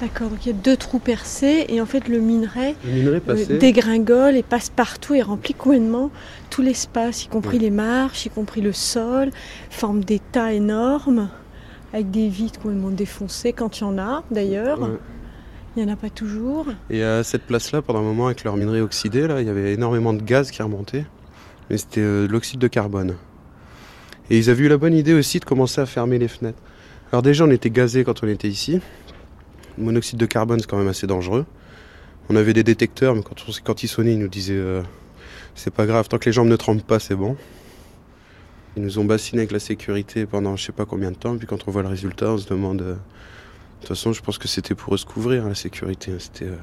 D'accord, 0.00 0.30
donc 0.30 0.44
il 0.46 0.48
y 0.48 0.52
a 0.52 0.56
deux 0.56 0.76
trous 0.76 0.98
percés 0.98 1.66
et 1.68 1.80
en 1.80 1.86
fait 1.86 2.08
le 2.08 2.18
minerai 2.20 2.76
Le 2.84 2.92
minerai 2.92 3.22
euh, 3.28 3.58
dégringole 3.58 4.36
et 4.36 4.44
passe 4.44 4.70
partout 4.70 5.14
et 5.14 5.22
remplit 5.22 5.54
complètement 5.54 6.10
tout 6.50 6.62
l'espace, 6.62 7.24
y 7.24 7.28
compris 7.28 7.56
Ouais. 7.58 7.64
les 7.64 7.70
marches, 7.70 8.26
y 8.26 8.30
compris 8.30 8.60
le 8.60 8.72
sol, 8.72 9.30
forme 9.70 10.04
des 10.04 10.18
tas 10.20 10.52
énormes 10.52 11.28
avec 11.92 12.10
des 12.10 12.28
vitres 12.28 12.60
complètement 12.60 12.90
défoncées 12.90 13.52
quand 13.52 13.78
il 13.78 13.82
y 13.82 13.84
en 13.84 13.98
a 13.98 14.22
d'ailleurs. 14.30 14.80
Ouais. 14.80 14.98
Il 15.78 15.84
n'y 15.84 15.90
en 15.92 15.94
a 15.94 15.96
pas 15.96 16.10
toujours. 16.10 16.66
Et 16.90 17.04
à 17.04 17.22
cette 17.22 17.44
place-là, 17.44 17.82
pendant 17.82 18.00
un 18.00 18.02
moment, 18.02 18.26
avec 18.26 18.42
leur 18.42 18.56
minerai 18.56 18.80
oxydé, 18.80 19.28
là, 19.28 19.40
il 19.40 19.46
y 19.46 19.48
avait 19.48 19.74
énormément 19.74 20.12
de 20.12 20.20
gaz 20.20 20.50
qui 20.50 20.60
remontait. 20.60 21.06
Mais 21.70 21.78
c'était 21.78 22.00
euh, 22.00 22.26
de 22.26 22.32
l'oxyde 22.32 22.58
de 22.58 22.66
carbone. 22.66 23.14
Et 24.28 24.38
ils 24.38 24.50
avaient 24.50 24.64
eu 24.64 24.68
la 24.68 24.76
bonne 24.76 24.94
idée 24.94 25.14
aussi 25.14 25.38
de 25.38 25.44
commencer 25.44 25.80
à 25.80 25.86
fermer 25.86 26.18
les 26.18 26.26
fenêtres. 26.26 26.58
Alors 27.12 27.22
déjà, 27.22 27.44
on 27.44 27.50
était 27.52 27.70
gazés 27.70 28.02
quand 28.02 28.24
on 28.24 28.26
était 28.26 28.48
ici. 28.48 28.80
Le 29.76 29.84
monoxyde 29.84 30.18
de 30.18 30.26
carbone, 30.26 30.58
c'est 30.58 30.68
quand 30.68 30.78
même 30.78 30.88
assez 30.88 31.06
dangereux. 31.06 31.46
On 32.28 32.34
avait 32.34 32.54
des 32.54 32.64
détecteurs, 32.64 33.14
mais 33.14 33.22
quand 33.62 33.80
ils 33.84 33.88
sonnaient, 33.88 34.14
ils 34.14 34.18
nous 34.18 34.26
disaient 34.26 34.54
euh, 34.54 34.82
c'est 35.54 35.72
pas 35.72 35.86
grave, 35.86 36.08
tant 36.08 36.18
que 36.18 36.24
les 36.24 36.32
jambes 36.32 36.48
ne 36.48 36.56
tremblent 36.56 36.82
pas, 36.82 36.98
c'est 36.98 37.14
bon. 37.14 37.36
Ils 38.76 38.82
nous 38.82 38.98
ont 38.98 39.04
bassiné 39.04 39.42
avec 39.42 39.52
la 39.52 39.60
sécurité 39.60 40.26
pendant 40.26 40.56
je 40.56 40.64
sais 40.64 40.72
pas 40.72 40.86
combien 40.86 41.12
de 41.12 41.16
temps, 41.16 41.38
puis 41.38 41.46
quand 41.46 41.68
on 41.68 41.70
voit 41.70 41.82
le 41.82 41.88
résultat, 41.88 42.32
on 42.32 42.38
se 42.38 42.48
demande. 42.48 42.82
euh, 42.82 42.96
de 43.80 43.86
toute 43.86 43.96
façon, 43.96 44.12
je 44.12 44.20
pense 44.20 44.38
que 44.38 44.48
c'était 44.48 44.74
pour 44.74 44.94
eux 44.94 44.98
se 44.98 45.06
couvrir, 45.06 45.44
hein, 45.44 45.50
la 45.50 45.54
sécurité. 45.54 46.12
C'était. 46.18 46.46
euh, 46.46 46.56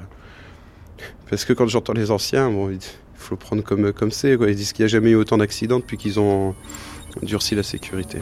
Parce 1.30 1.44
que 1.44 1.52
quand 1.54 1.66
j'entends 1.66 1.94
les 1.94 2.10
anciens, 2.10 2.50
bon, 2.50 2.70
il 2.70 2.78
faut 3.14 3.34
le 3.34 3.38
prendre 3.38 3.62
comme 3.62 3.92
comme 3.92 4.10
c'est. 4.10 4.34
Ils 4.34 4.54
disent 4.54 4.72
qu'il 4.72 4.84
n'y 4.84 4.90
a 4.90 4.92
jamais 4.92 5.10
eu 5.10 5.16
autant 5.16 5.38
d'accidents 5.38 5.78
depuis 5.80 5.96
qu'ils 5.96 6.20
ont 6.20 6.54
durci 7.22 7.54
la 7.54 7.62
sécurité. 7.62 8.18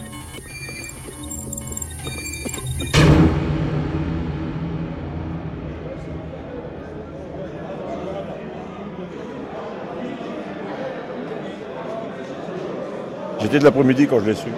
J'étais 13.41 13.59
de 13.59 13.65
l'après-midi 13.65 14.07
quand 14.07 14.21
je 14.21 14.27
l'ai 14.27 14.35
su. 14.35 14.49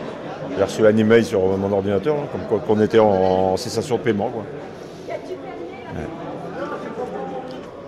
J'ai 0.56 0.62
reçu 0.64 0.86
un 0.86 0.96
email 0.96 1.24
sur 1.24 1.40
mon 1.40 1.70
ordinateur, 1.72 2.14
là, 2.16 2.22
comme 2.32 2.40
quoi 2.48 2.58
qu'on 2.66 2.80
était 2.82 2.98
en, 2.98 3.08
en 3.08 3.56
cessation 3.56 3.96
de 3.96 4.00
paiement. 4.02 4.30
Quoi. 4.30 4.42
Ouais. 5.08 5.18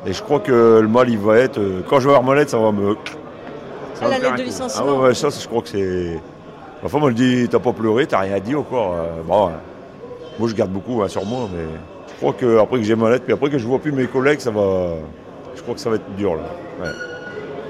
Et 0.07 0.13
je 0.13 0.23
crois 0.23 0.41
que 0.41 0.79
le 0.81 0.89
mal, 0.89 1.09
il 1.09 1.19
va 1.19 1.39
être. 1.39 1.59
euh, 1.59 1.81
Quand 1.89 1.99
je 2.01 2.09
vais 2.09 2.15
avoir 2.15 2.23
ma 2.25 2.35
lettre, 2.35 2.51
ça 2.51 2.59
va 2.59 2.71
me. 2.73 2.95
ça 3.95 4.07
va 4.07 4.07
Ah, 4.07 4.09
la 4.11 4.19
me 4.19 4.23
lettre 4.25 4.37
de 4.37 4.43
licenciement. 4.43 4.87
Ah 4.89 5.01
ouais, 5.03 5.15
ça, 5.15 5.29
je 5.31 5.47
crois 5.49 5.63
que 5.63 5.69
c'est. 5.69 6.21
Ma 6.83 6.89
femme, 6.89 7.03
elle 7.07 7.15
dit 7.15 7.49
T'as 7.51 7.59
pas 7.59 7.73
pleuré, 7.73 8.07
t'as 8.07 8.21
rien 8.21 8.39
dit 8.39 8.55
encore. 8.55 8.95
Euh, 8.97 9.23
bon, 9.27 9.47
ouais. 9.47 9.53
Moi, 10.39 10.49
je 10.49 10.55
garde 10.55 10.71
beaucoup 10.71 11.03
hein, 11.03 11.09
sur 11.09 11.25
moi, 11.25 11.49
mais 11.53 11.65
je 12.09 12.15
crois 12.21 12.33
que 12.35 12.59
après 12.59 12.77
que 12.79 12.85
j'ai 12.85 12.95
ma 12.95 13.11
lettre, 13.11 13.25
puis 13.25 13.33
après 13.33 13.51
que 13.51 13.59
je 13.59 13.67
vois 13.67 13.79
plus 13.79 13.93
mes 13.93 14.07
collègues, 14.07 14.41
ça 14.41 14.51
va. 14.51 14.91
Je 15.57 15.63
crois 15.63 15.75
que 15.75 15.81
ça 15.81 15.91
va 15.91 15.97
être 15.97 16.15
dur, 16.17 16.35
là. 16.35 16.43
Ouais. 16.85 16.91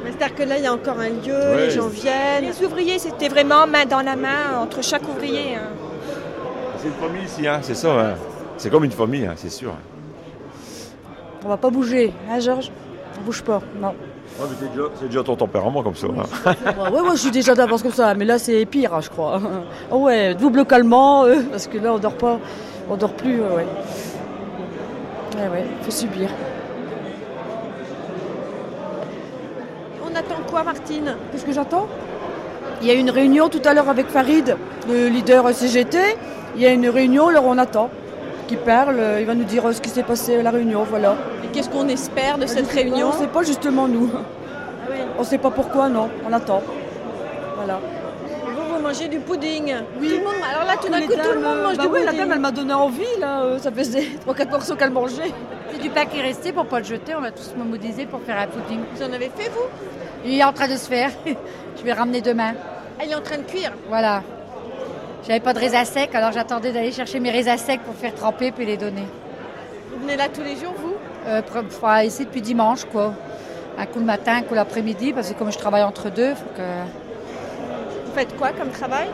C'est-à-dire 0.04 0.34
que 0.34 0.42
là, 0.44 0.56
il 0.58 0.64
y 0.64 0.66
a 0.66 0.72
encore 0.72 0.98
un 0.98 1.08
lieu, 1.10 1.34
Ouais. 1.54 1.66
les 1.66 1.70
gens 1.70 1.88
viennent. 1.88 2.44
Les 2.44 2.64
ouvriers, 2.64 2.98
c'était 2.98 3.28
vraiment 3.28 3.66
main 3.66 3.84
dans 3.84 4.00
la 4.00 4.16
main 4.16 4.58
entre 4.60 4.82
chaque 4.82 5.06
ouvrier. 5.08 5.56
hein. 5.56 5.68
C'est 6.78 6.88
une 6.88 6.94
famille 6.94 7.24
ici, 7.24 7.46
hein, 7.46 7.58
c'est 7.62 7.74
ça. 7.74 7.88
hein. 7.92 8.14
C'est 8.56 8.70
comme 8.70 8.84
une 8.84 8.90
famille, 8.92 9.26
hein, 9.26 9.34
c'est 9.36 9.50
sûr. 9.50 9.72
On 11.44 11.48
va 11.48 11.56
pas 11.56 11.70
bouger, 11.70 12.12
hein 12.30 12.40
Georges? 12.40 12.70
On 13.20 13.24
bouge 13.24 13.42
pas, 13.42 13.60
non. 13.80 13.88
Ouais, 13.88 14.46
mais 14.50 14.56
c'est 14.60 14.70
déjà, 14.70 14.82
c'est 15.00 15.06
déjà 15.06 15.22
ton 15.22 15.36
tempérament 15.36 15.82
comme 15.82 15.94
ça. 15.94 16.06
hein. 16.06 16.52
Ouais, 16.66 16.90
ouais, 16.90 17.02
moi 17.02 17.12
je 17.14 17.20
suis 17.20 17.30
déjà 17.30 17.54
d'avance 17.54 17.82
comme 17.82 17.92
ça, 17.92 18.14
mais 18.14 18.24
là 18.24 18.38
c'est 18.38 18.64
pire, 18.66 18.94
hein, 18.94 19.00
je 19.00 19.08
crois. 19.10 19.40
Oh 19.90 19.98
ouais, 19.98 20.34
double 20.34 20.64
calmant, 20.64 21.24
euh, 21.24 21.42
parce 21.50 21.66
que 21.66 21.78
là 21.78 21.92
on 21.94 21.98
dort 21.98 22.14
pas, 22.16 22.38
on 22.90 22.96
dort 22.96 23.12
plus, 23.14 23.40
ouais. 23.40 23.46
ouais. 23.48 23.66
Ouais, 25.36 25.48
ouais, 25.48 25.66
faut 25.82 25.90
subir. 25.90 26.28
On 30.04 30.14
attend 30.14 30.40
quoi, 30.50 30.62
Martine 30.88 31.16
Qu'est-ce 31.30 31.44
que 31.44 31.52
j'attends 31.52 31.86
Il 32.80 32.86
y 32.88 32.90
a 32.90 32.94
une 32.94 33.10
réunion 33.10 33.48
tout 33.48 33.60
à 33.64 33.74
l'heure 33.74 33.88
avec 33.88 34.08
Farid, 34.08 34.56
le 34.88 35.08
leader 35.08 35.52
CGT. 35.52 35.98
Il 36.56 36.62
y 36.62 36.66
a 36.66 36.70
une 36.70 36.88
réunion, 36.88 37.28
alors 37.28 37.44
on 37.46 37.58
attend. 37.58 37.90
Qui 38.46 38.56
parle, 38.56 38.96
euh, 38.98 39.20
il 39.20 39.26
va 39.26 39.34
nous 39.34 39.44
dire 39.44 39.66
euh, 39.66 39.72
ce 39.72 39.80
qui 39.82 39.90
s'est 39.90 40.02
passé 40.02 40.36
à 40.36 40.42
la 40.42 40.50
réunion, 40.50 40.82
voilà. 40.88 41.14
Et 41.44 41.48
qu'est-ce 41.48 41.68
qu'on 41.68 41.86
espère 41.88 42.38
de 42.38 42.46
cette 42.46 42.66
pas, 42.68 42.74
réunion? 42.76 43.08
On 43.08 43.14
ne 43.14 43.18
sait 43.20 43.26
pas 43.28 43.42
justement 43.42 43.86
nous. 43.86 44.10
Ah 44.14 44.20
oui. 44.90 44.96
On 45.18 45.20
ne 45.20 45.26
sait 45.26 45.36
pas 45.36 45.50
pourquoi, 45.50 45.90
non. 45.90 46.08
On 46.26 46.32
attend. 46.32 46.62
Voilà. 47.56 47.78
Vous, 48.46 48.74
vous 48.74 48.80
mangez 48.82 49.08
du 49.08 49.18
pudding. 49.18 49.74
Oui. 50.00 50.08
Tout 50.08 50.16
le 50.16 50.24
monde, 50.24 50.34
alors 50.50 50.64
là, 50.66 50.76
tout 50.80 50.90
d'un 50.90 51.00
coup, 51.02 51.12
tout 51.12 51.34
le 51.34 51.40
monde 51.40 51.58
mange 51.62 51.76
bah 51.76 51.82
du 51.82 51.88
oui, 51.90 52.00
pudding. 52.00 52.06
la 52.06 52.24
dame, 52.24 52.32
elle 52.32 52.40
m'a 52.40 52.50
donné 52.50 52.72
envie, 52.72 53.20
là. 53.20 53.42
euh, 53.42 53.58
Ça 53.58 53.70
faisait 53.70 54.06
3-4 54.26 54.50
morceaux 54.50 54.76
qu'elle 54.76 54.90
mangeait. 54.92 55.32
C'est 55.70 55.82
du 55.82 55.90
pain 55.90 56.06
qui 56.06 56.18
est 56.18 56.22
resté 56.22 56.52
pour 56.52 56.64
pas 56.64 56.78
le 56.78 56.86
jeter. 56.86 57.14
On 57.14 57.20
va 57.20 57.30
tous 57.32 57.52
mobiliser 57.58 58.06
pour 58.06 58.22
faire 58.22 58.38
un 58.38 58.46
pudding. 58.46 58.80
Vous 58.94 59.02
en 59.02 59.12
avez 59.12 59.30
fait, 59.36 59.50
vous? 59.50 59.66
Il 60.28 60.38
est 60.40 60.44
en 60.44 60.52
train 60.52 60.68
de 60.68 60.76
se 60.76 60.88
faire. 60.88 61.10
Je 61.78 61.82
vais 61.82 61.92
ramener 61.92 62.20
demain. 62.20 62.52
Ah, 63.00 63.04
Il 63.04 63.10
est 63.10 63.14
en 63.14 63.22
train 63.22 63.38
de 63.38 63.42
cuire. 63.44 63.72
Voilà. 63.88 64.22
J'avais 65.26 65.40
pas 65.40 65.52
de 65.52 65.58
raisins 65.58 65.84
secs, 65.84 66.14
alors 66.14 66.32
j'attendais 66.32 66.72
d'aller 66.72 66.92
chercher 66.92 67.18
mes 67.20 67.30
raisins 67.30 67.56
secs 67.56 67.80
pour 67.80 67.94
faire 67.94 68.14
tremper 68.14 68.50
puis 68.52 68.64
les 68.66 68.76
donner. 68.76 69.04
Vous 69.92 70.00
venez 70.00 70.16
là 70.16 70.28
tous 70.32 70.42
les 70.42 70.56
jours, 70.56 70.74
vous? 70.78 70.94
Euh, 71.26 71.42
enfin, 71.66 72.02
ici 72.02 72.24
depuis 72.24 72.40
dimanche, 72.40 72.84
quoi. 72.84 73.14
Un 73.78 73.86
coup 73.86 73.98
le 73.98 74.04
matin, 74.04 74.36
un 74.36 74.42
coup 74.42 74.54
l'après-midi, 74.54 75.12
parce 75.12 75.30
que 75.30 75.38
comme 75.38 75.52
je 75.52 75.58
travaille 75.58 75.82
entre 75.82 76.10
deux, 76.10 76.34
faut 76.34 76.48
que 76.56 76.62
Vous 78.06 78.12
faites 78.14 78.36
quoi 78.36 78.50
comme 78.50 78.70
travail? 78.70 79.08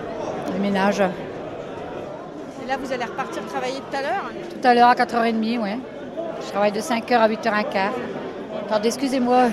Je 0.53 0.61
ménage. 0.61 1.01
Et 1.01 2.69
là, 2.69 2.77
vous 2.81 2.93
allez 2.93 3.05
repartir 3.05 3.45
travailler 3.47 3.79
tout 3.91 3.97
à 3.97 4.03
l'heure? 4.03 4.31
Tout 4.51 4.69
à 4.69 4.75
l'heure 4.75 4.89
à 4.89 4.95
4h30, 4.95 5.59
ouais. 5.61 5.79
Je 6.43 6.51
travaille 6.51 6.73
de 6.73 6.81
5h 6.81 7.15
à 7.15 7.29
8h15. 7.29 7.91
Attendez, 8.67 8.89
excusez-moi. 8.89 9.49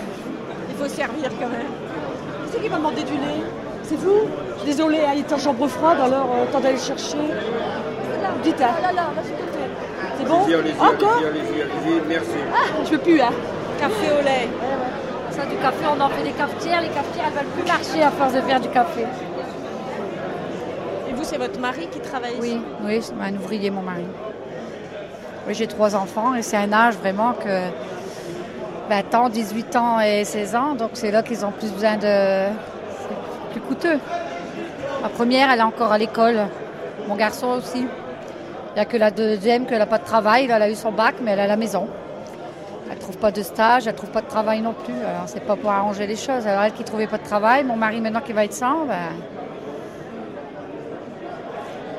Il 0.82 0.89
faut 0.89 0.96
servir 0.96 1.30
quand 1.39 1.50
même. 1.50 1.67
Qui 1.67 2.52
c'est 2.52 2.60
qui 2.63 2.70
m'a 2.70 2.78
demandé 2.78 3.04
du 3.04 3.13
lait 3.13 3.44
C'est 3.84 3.98
vous 3.98 4.28
désolée, 4.65 5.02
hein, 5.02 5.12
il 5.13 5.22
était 5.22 5.34
en 5.36 5.38
chambre 5.38 5.67
froide, 5.67 5.98
alors 6.04 6.28
euh, 6.36 6.52
temps 6.52 6.60
d'aller 6.60 6.78
le 6.78 6.82
chercher. 6.82 7.17
Dites, 8.44 8.62
hein. 8.62 8.70
là, 8.82 8.91
là, 8.91 9.02
là, 9.15 9.22
s'il 9.24 9.36
te 9.36 9.44
plaît. 9.44 9.70
C'est 10.17 10.26
bon 10.26 10.84
Encore 10.84 11.22
merci. 12.08 12.30
Ah, 12.52 12.84
je 12.84 12.89
peux 12.89 12.98
plus, 12.98 13.22
hein. 13.22 13.30
Café 13.80 14.08
au 14.20 14.24
lait. 14.24 14.50
Ça, 15.30 15.46
du 15.46 15.56
café, 15.58 15.86
on 15.86 16.02
en 16.02 16.10
fait 16.10 16.24
des 16.24 16.32
cafetières. 16.32 16.82
Les 16.82 16.89
cafetières, 16.89 17.26
elles 17.28 17.34
veulent 17.34 17.54
plus 17.54 17.67
marcher 17.67 18.04
à 18.04 18.10
force 18.10 18.34
de 18.34 18.41
faire 18.41 18.60
du 18.60 18.70
café. 18.70 19.06
Et 21.10 21.13
vous, 21.13 21.24
c'est 21.24 21.38
votre 21.38 21.60
mari 21.60 21.88
qui 21.91 22.00
travaille 22.00 22.34
ici? 22.39 22.39
Oui, 22.41 22.62
oui, 22.86 23.02
c'est 23.02 23.13
un 23.22 23.36
ouvrier, 23.36 23.70
mon 23.70 23.84
mari. 23.84 24.06
Oui, 25.48 25.54
j'ai 25.54 25.67
trois 25.67 25.96
enfants 25.96 26.34
et 26.34 26.41
c'est 26.41 26.58
un 26.58 26.74
âge 26.74 26.96
vraiment 26.96 27.34
que 27.34 27.70
20 28.92 29.16
ans, 29.16 29.30
18 29.30 29.76
ans 29.78 30.02
et 30.02 30.26
16 30.26 30.56
ans, 30.56 30.76
donc 30.76 30.90
c'est 30.96 31.12
là 31.12 31.24
qu'ils 31.24 31.46
ont 31.46 31.52
plus 31.52 31.72
besoin 31.72 31.96
de. 31.96 32.52
C'est 33.00 33.52
plus 33.54 33.62
coûteux. 33.62 34.00
Ma 35.02 35.08
première, 35.08 35.50
elle 35.50 35.60
est 35.60 35.64
encore 35.64 35.94
à 35.94 35.98
l'école. 35.98 36.40
Mon 37.08 37.16
garçon 37.16 37.48
aussi. 37.48 37.80
Il 37.80 38.76
n'y 38.76 38.82
a 38.82 38.86
que 38.86 38.98
la 38.98 39.10
deuxième 39.10 39.66
qui 39.66 39.78
n'a 39.78 39.86
pas 39.86 39.98
de 39.98 40.04
travail. 40.04 40.50
Elle 40.52 40.62
a 40.62 40.70
eu 40.70 40.76
son 40.76 40.92
bac, 40.92 41.16
mais 41.22 41.32
elle 41.32 41.40
est 41.40 41.44
à 41.44 41.48
la 41.48 41.56
maison. 41.56 41.88
Elle 42.92 42.98
trouve 42.98 43.18
pas 43.18 43.32
de 43.32 43.42
stage, 43.42 43.88
elle 43.88 43.96
trouve 43.96 44.10
pas 44.12 44.24
de 44.24 44.28
travail 44.28 44.60
non 44.60 44.74
plus. 44.74 45.00
Alors 45.06 45.24
c'est 45.28 45.46
pas 45.46 45.56
pour 45.56 45.72
arranger 45.72 46.06
les 46.06 46.18
choses. 46.18 46.46
Alors 46.46 46.64
elle 46.64 46.74
qui 46.74 46.84
trouvait 46.84 47.08
pas 47.08 47.18
de 47.18 47.24
travail, 47.24 47.64
mon 47.64 47.78
mari 47.78 48.02
maintenant 48.02 48.20
qui 48.20 48.34
va 48.34 48.44
être 48.44 48.54
sans, 48.54 48.86
ben... 48.86 49.14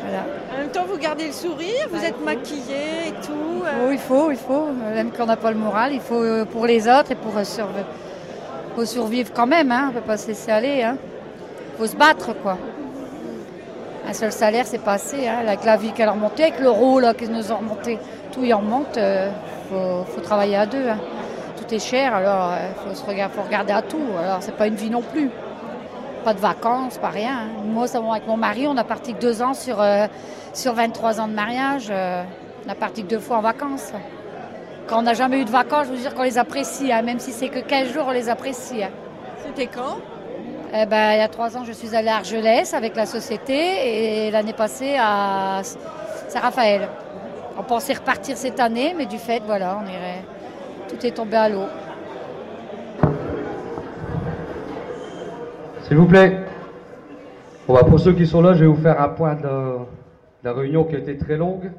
Voilà. 0.02 0.41
En 0.54 0.58
même 0.58 0.68
temps, 0.70 0.84
vous 0.86 0.98
gardez 0.98 1.26
le 1.26 1.32
sourire, 1.32 1.88
vous 1.90 2.04
êtes 2.04 2.22
maquillée 2.24 3.08
et 3.08 3.12
tout. 3.26 3.62
euh. 3.64 3.86
Oh, 3.86 3.90
il 3.90 3.98
faut, 3.98 4.30
il 4.30 4.36
faut. 4.36 4.66
Même 4.94 5.10
qu'on 5.10 5.26
n'a 5.26 5.36
pas 5.36 5.50
le 5.50 5.56
moral, 5.58 5.92
il 5.92 6.00
faut 6.00 6.22
euh, 6.22 6.44
pour 6.44 6.66
les 6.66 6.86
autres 6.88 7.10
et 7.12 7.14
pour 7.14 7.36
euh, 7.36 7.42
surv- 7.42 7.66
faut 8.76 8.84
survivre 8.84 9.30
quand 9.34 9.46
même. 9.46 9.72
Hein. 9.72 9.84
On 9.86 9.88
ne 9.88 10.00
peut 10.00 10.06
pas 10.06 10.16
se 10.16 10.28
laisser 10.28 10.50
aller. 10.50 10.84
Il 10.84 11.78
faut 11.78 11.86
se 11.86 11.96
battre, 11.96 12.34
quoi. 12.42 12.58
Un 14.08 14.12
seul 14.12 14.32
salaire, 14.32 14.66
c'est 14.66 14.82
pas 14.82 14.94
assez. 14.94 15.26
Hein. 15.26 15.38
Avec 15.46 15.64
la 15.64 15.76
vie 15.76 15.92
qu'elle 15.92 16.08
a 16.08 16.12
remontée, 16.12 16.42
avec 16.44 16.60
l'euro 16.60 17.00
là, 17.00 17.14
qui 17.14 17.28
nous 17.28 17.50
a 17.50 17.54
remonté, 17.54 17.98
tout 18.32 18.44
y 18.44 18.52
en 18.52 18.58
remonte. 18.58 18.96
Il 18.98 19.30
faut, 19.70 20.04
faut 20.04 20.20
travailler 20.20 20.56
à 20.56 20.66
deux. 20.66 20.88
hein. 20.88 20.98
Tout 21.56 21.74
est 21.74 21.78
cher, 21.78 22.14
alors 22.14 22.52
il 22.58 22.88
faut, 22.90 22.94
se 22.94 23.06
regarder, 23.06 23.34
faut 23.34 23.42
regarder 23.42 23.72
à 23.72 23.82
tout. 23.82 24.00
Alors 24.22 24.38
c'est 24.40 24.56
pas 24.56 24.66
une 24.66 24.74
vie 24.74 24.90
non 24.90 25.00
plus. 25.02 25.30
Pas 26.24 26.34
de 26.34 26.38
vacances, 26.40 26.98
pas 26.98 27.08
rien. 27.08 27.32
hein. 27.32 27.48
Moi, 27.64 27.86
avec 27.96 28.26
mon 28.28 28.36
mari, 28.36 28.66
on 28.68 28.76
a 28.76 28.84
parti 28.84 29.12
que 29.14 29.20
deux 29.20 29.42
ans 29.42 29.54
sur, 29.54 29.80
euh, 29.80 30.06
sur 30.54 30.72
23 30.74 31.20
ans 31.20 31.26
de 31.28 31.32
mariage. 31.34 31.88
euh, 31.90 32.22
on 32.64 32.70
a 32.70 32.74
parti 32.76 33.02
que 33.02 33.08
deux 33.08 33.18
fois 33.18 33.38
en 33.38 33.40
vacances. 33.40 33.92
Quand 34.86 34.98
on 35.00 35.02
n'a 35.02 35.14
jamais 35.14 35.40
eu 35.40 35.44
de 35.44 35.50
vacances, 35.50 35.86
je 35.88 35.92
veux 35.92 35.98
dire 35.98 36.14
qu'on 36.14 36.22
les 36.22 36.38
apprécie, 36.38 36.92
hein, 36.92 37.02
même 37.02 37.18
si 37.18 37.32
c'est 37.32 37.48
que 37.48 37.58
15 37.58 37.92
jours, 37.92 38.04
on 38.06 38.12
les 38.12 38.28
apprécie. 38.28 38.84
hein. 38.84 38.90
C'était 39.44 39.66
quand? 39.66 39.96
Eh 40.74 40.86
ben, 40.86 41.12
il 41.12 41.18
y 41.18 41.22
a 41.22 41.28
trois 41.28 41.56
ans, 41.56 41.64
je 41.64 41.72
suis 41.72 41.94
allée 41.96 42.08
à 42.08 42.16
Argelès 42.16 42.72
avec 42.72 42.94
la 42.96 43.04
société 43.04 44.26
et 44.26 44.30
l'année 44.30 44.52
passée 44.54 44.96
à 44.98 45.60
Saint-Raphaël. 46.28 46.88
On 47.58 47.62
pensait 47.64 47.94
repartir 47.94 48.36
cette 48.36 48.60
année, 48.60 48.94
mais 48.96 49.06
du 49.06 49.18
fait, 49.18 49.42
voilà, 49.44 49.78
on 49.82 49.86
irait. 49.86 50.22
Tout 50.88 51.04
est 51.04 51.10
tombé 51.10 51.36
à 51.36 51.48
l'eau. 51.48 51.64
S'il 55.82 55.96
vous 55.96 56.06
plaît. 56.06 56.38
Bah, 57.68 57.84
pour 57.88 57.98
ceux 57.98 58.12
qui 58.12 58.26
sont 58.26 58.40
là, 58.40 58.54
je 58.54 58.60
vais 58.60 58.66
vous 58.66 58.80
faire 58.80 59.00
un 59.00 59.08
point 59.08 59.34
de 59.34 59.78
la, 60.44 60.52
réunion 60.52 60.84
qui 60.84 60.94
a 60.94 60.98
été 60.98 61.16
très 61.16 61.36
longue. 61.36 61.70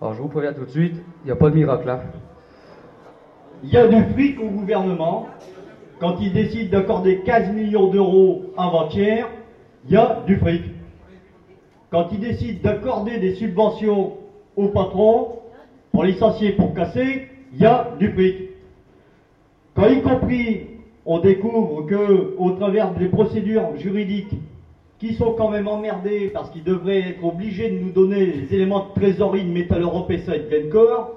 Alors 0.00 0.14
je 0.14 0.22
vous 0.22 0.28
préviens 0.28 0.52
tout 0.52 0.64
de 0.64 0.70
suite, 0.70 0.94
il 1.24 1.26
n'y 1.26 1.32
a 1.32 1.36
pas 1.36 1.50
de 1.50 1.56
miracle 1.56 1.86
là. 1.86 2.02
Il 3.64 3.70
y 3.70 3.76
a 3.76 3.88
du 3.88 4.12
fric 4.12 4.40
au 4.40 4.48
gouvernement. 4.48 5.26
Quand 5.98 6.18
il 6.20 6.32
décide 6.32 6.70
d'accorder 6.70 7.22
15 7.24 7.52
millions 7.52 7.88
d'euros 7.88 8.44
avant-hier, 8.56 9.26
il 9.86 9.92
y 9.92 9.96
a 9.96 10.22
du 10.24 10.36
fric. 10.36 10.62
Quand 11.90 12.08
il 12.12 12.20
décide 12.20 12.62
d'accorder 12.62 13.18
des 13.18 13.34
subventions 13.34 14.18
aux 14.56 14.68
patrons 14.68 15.40
pour 15.90 16.04
licencier, 16.04 16.52
pour 16.52 16.74
casser, 16.74 17.28
il 17.52 17.60
y 17.60 17.66
a 17.66 17.88
du 17.98 18.12
fric. 18.12 18.50
Quand 19.74 19.88
y 19.88 20.00
compris 20.02 20.77
on 21.10 21.20
découvre 21.20 21.86
que, 21.86 22.34
au 22.36 22.50
travers 22.50 22.90
des 22.92 23.06
procédures 23.06 23.74
juridiques 23.78 24.34
qui 24.98 25.14
sont 25.14 25.32
quand 25.32 25.48
même 25.48 25.66
emmerdées 25.66 26.30
parce 26.34 26.50
qu'ils 26.50 26.64
devraient 26.64 26.98
être 26.98 27.24
obligés 27.24 27.70
de 27.70 27.78
nous 27.78 27.90
donner 27.90 28.26
les 28.26 28.54
éléments 28.54 28.90
de 28.90 29.00
trésorerie 29.00 29.44
de 29.44 29.50
Métal 29.50 29.80
Europe 29.80 30.12
SA 30.26 30.36
et 30.36 30.40
de 30.40 30.48
Glencore, 30.50 31.14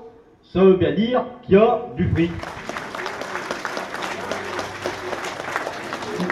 ça 0.53 0.63
veut 0.63 0.75
bien 0.75 0.93
dire 0.93 1.25
qu'il 1.43 1.55
y 1.55 1.57
a 1.57 1.87
du 1.97 2.07
fric. 2.07 2.31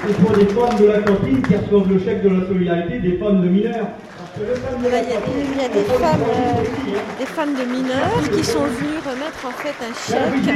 C'est 0.08 0.18
pour 0.22 0.32
des 0.38 0.46
femmes 0.46 0.80
de 0.80 0.86
la 0.86 1.00
cantine 1.00 1.42
qui 1.42 1.56
reçoivent 1.58 1.92
le 1.92 2.00
chèque 2.00 2.24
de 2.24 2.30
la 2.30 2.48
solidarité 2.48 3.00
des 3.00 3.18
femmes 3.18 3.42
de 3.42 3.50
mineurs. 3.50 3.88
Voilà, 4.80 5.02
Il 5.02 5.10
y 5.10 5.12
a, 5.12 5.20
il 5.52 5.62
y 5.62 5.66
a 5.66 5.68
des, 5.68 5.84
femmes, 5.84 6.22
euh, 6.22 7.20
des 7.20 7.26
femmes 7.26 7.56
de 7.56 7.66
mineurs 7.66 8.30
qui 8.32 8.42
sont 8.42 8.64
venues 8.64 9.00
remettre 9.06 9.46
en 9.46 9.52
fait 9.52 9.76
un 9.84 9.94
chèque 9.94 10.56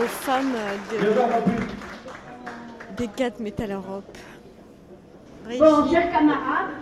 aux 0.00 0.06
femmes 0.06 0.54
de, 0.90 1.89
des 3.00 3.08
gars 3.16 3.30
de 3.30 3.42
Métal 3.42 3.72
Europe. 3.72 4.18
Bon, 5.58 5.90
chers 5.90 6.12
camarades, 6.12 6.72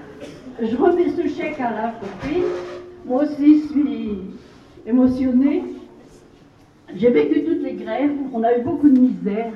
je 0.60 0.76
remets 0.76 1.10
ce 1.10 1.28
chèque 1.28 1.60
à 1.60 1.70
la 1.70 1.92
copine. 1.92 2.42
Moi 3.06 3.22
aussi, 3.22 3.62
je 3.62 3.68
suis 3.68 4.18
émotionnée. 4.84 5.62
J'ai 6.96 7.10
vécu 7.10 7.44
toutes 7.44 7.62
les 7.62 7.74
grèves, 7.74 8.10
on 8.32 8.42
a 8.42 8.58
eu 8.58 8.62
beaucoup 8.62 8.88
de 8.88 8.98
misère, 8.98 9.52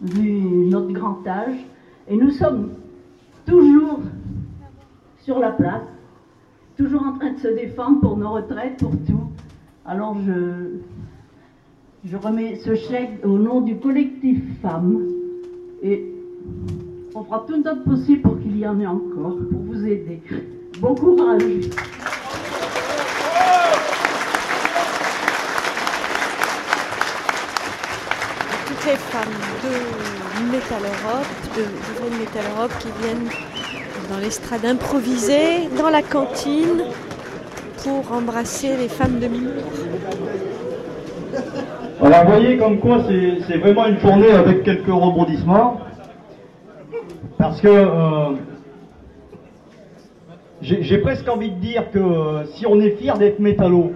vu 0.00 0.30
notre 0.70 0.90
grand 0.90 1.26
âge, 1.26 1.58
et 2.08 2.16
nous 2.16 2.30
sommes 2.30 2.70
toujours 3.44 4.00
sur 5.18 5.38
la 5.38 5.50
place, 5.50 5.82
toujours 6.78 7.02
en 7.02 7.18
train 7.18 7.32
de 7.32 7.38
se 7.40 7.48
défendre 7.48 8.00
pour 8.00 8.16
nos 8.16 8.30
retraites, 8.30 8.78
pour 8.78 8.92
tout. 9.06 9.28
Alors 9.84 10.16
je, 10.26 10.78
je 12.06 12.16
remets 12.16 12.56
ce 12.56 12.74
chèque 12.74 13.20
au 13.22 13.36
nom 13.36 13.60
du 13.60 13.76
collectif 13.76 14.40
Femmes, 14.62 15.19
et 15.82 16.06
on 17.14 17.24
fera 17.24 17.44
tout 17.46 17.56
notre 17.56 17.84
possible 17.84 18.22
pour 18.22 18.38
qu'il 18.40 18.58
y 18.58 18.66
en 18.66 18.78
ait 18.80 18.86
encore, 18.86 19.36
pour 19.50 19.60
vous 19.66 19.86
aider. 19.86 20.20
Bon 20.78 20.94
courage. 20.94 21.70
Toutes 28.66 28.86
les 28.86 28.96
femmes 28.96 29.28
de 29.64 30.52
Métal 30.52 30.82
Europe, 30.82 31.26
de, 31.56 31.62
de 31.62 32.18
Métal 32.18 32.44
Europe 32.56 32.72
qui 32.78 32.88
viennent 33.02 33.28
dans 34.10 34.18
l'estrade 34.18 34.64
improvisée, 34.64 35.68
dans 35.76 35.90
la 35.90 36.02
cantine, 36.02 36.84
pour 37.82 38.12
embrasser 38.12 38.76
les 38.76 38.88
femmes 38.88 39.18
de 39.18 39.26
mineurs. 39.26 39.89
Vous 42.10 42.26
voyez 42.26 42.56
comme 42.56 42.80
quoi 42.80 43.02
c'est 43.46 43.58
vraiment 43.58 43.86
une 43.86 44.00
journée 44.00 44.32
avec 44.32 44.64
quelques 44.64 44.88
rebondissements. 44.88 45.80
Parce 47.38 47.60
que 47.60 47.68
euh, 47.68 48.32
j'ai 50.60 50.98
presque 50.98 51.28
envie 51.28 51.52
de 51.52 51.60
dire 51.60 51.88
que 51.92 52.00
euh, 52.00 52.44
si 52.46 52.66
on 52.66 52.80
est 52.80 52.96
fier 52.96 53.16
d'être 53.16 53.38
métallo, 53.38 53.92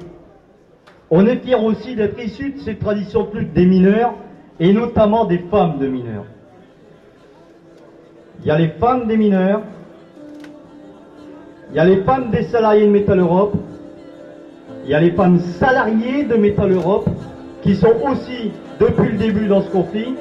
on 1.11 1.27
est 1.27 1.39
fier 1.39 1.63
aussi 1.63 1.97
d'être 1.97 2.17
issu 2.23 2.53
de 2.53 2.61
cette 2.61 2.79
tradition 2.79 3.29
lutte 3.35 3.53
des 3.53 3.67
mineurs, 3.67 4.15
et 4.61 4.73
notamment 4.73 5.25
des 5.25 5.39
femmes 5.39 5.79
de 5.79 5.89
mineurs. 5.89 6.25
Il 8.43 8.47
y 8.47 8.51
a 8.53 8.59
les 8.59 8.69
femmes 8.69 9.09
des 9.09 9.17
mineurs, 9.17 9.63
il 11.71 11.77
y 11.77 11.81
a 11.81 11.85
les 11.85 12.03
femmes 12.03 12.31
des 12.31 12.45
salariés 12.45 12.87
de 12.87 12.93
Métal 12.93 13.19
Europe, 13.19 13.57
il 14.85 14.91
y 14.91 14.95
a 14.95 15.01
les 15.01 15.11
femmes 15.11 15.41
salariées 15.41 16.23
de 16.23 16.37
Métal 16.37 16.71
Europe, 16.71 17.09
qui 17.65 17.75
sont 17.75 17.95
aussi 18.07 18.53
depuis 18.79 19.13
le 19.13 19.17
début 19.17 19.47
dans 19.47 19.63
ce 19.63 19.71
conflit, 19.71 20.15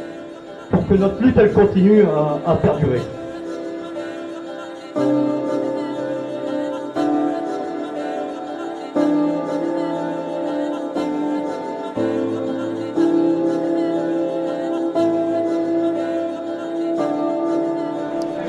pour 0.72 0.88
que 0.88 0.94
notre 0.94 1.22
lutte 1.22 1.38
elle 1.38 1.52
continue 1.52 2.04
à, 2.04 2.56
perdurer. 2.56 3.02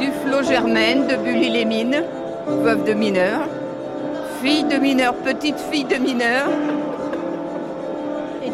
du 0.01 0.11
Flot 0.25 0.43
Germaine 0.45 1.09
de 1.09 1.17
Bully-les-Mines, 1.17 2.05
veuve 2.47 2.85
de 2.85 2.93
mineur, 2.93 3.41
fille 4.41 4.65
de 4.65 4.77
mineur, 4.77 5.15
petite 5.15 5.59
fille 5.59 5.85
de 5.85 5.97
mineur. 5.97 6.47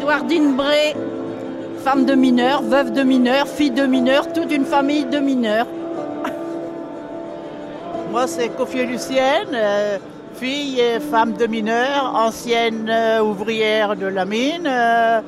Édouardine 0.01 0.55
Bré, 0.55 0.95
femme 1.83 2.05
de 2.05 2.15
mineur, 2.15 2.63
veuve 2.63 2.91
de 2.91 3.03
mineur, 3.03 3.47
fille 3.47 3.69
de 3.69 3.85
mineur, 3.85 4.33
toute 4.33 4.51
une 4.51 4.65
famille 4.65 5.05
de 5.05 5.19
mineurs. 5.19 5.67
Moi, 8.11 8.25
c'est 8.25 8.49
Kofi 8.49 8.83
Lucienne, 8.83 9.49
euh, 9.53 9.99
fille 10.33 10.79
et 10.79 10.99
femme 10.99 11.33
de 11.33 11.45
mineur, 11.45 12.15
ancienne 12.15 12.89
euh, 12.89 13.21
ouvrière 13.21 13.95
de 13.95 14.07
la 14.07 14.25
mine. 14.25 14.65
euh, 14.65 15.21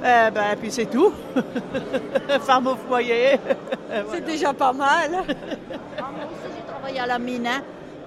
eh 0.00 0.30
ben, 0.30 0.56
puis 0.58 0.70
c'est 0.70 0.86
tout. 0.86 1.12
femme 2.40 2.68
au 2.68 2.76
foyer. 2.76 3.38
C'est 4.10 4.24
déjà 4.24 4.54
pas 4.54 4.72
mal. 4.72 5.22
J'ai 5.28 6.72
travaillé 6.72 6.98
à 6.98 7.06
la 7.06 7.18
mine, 7.18 7.46
hein, 7.46 7.60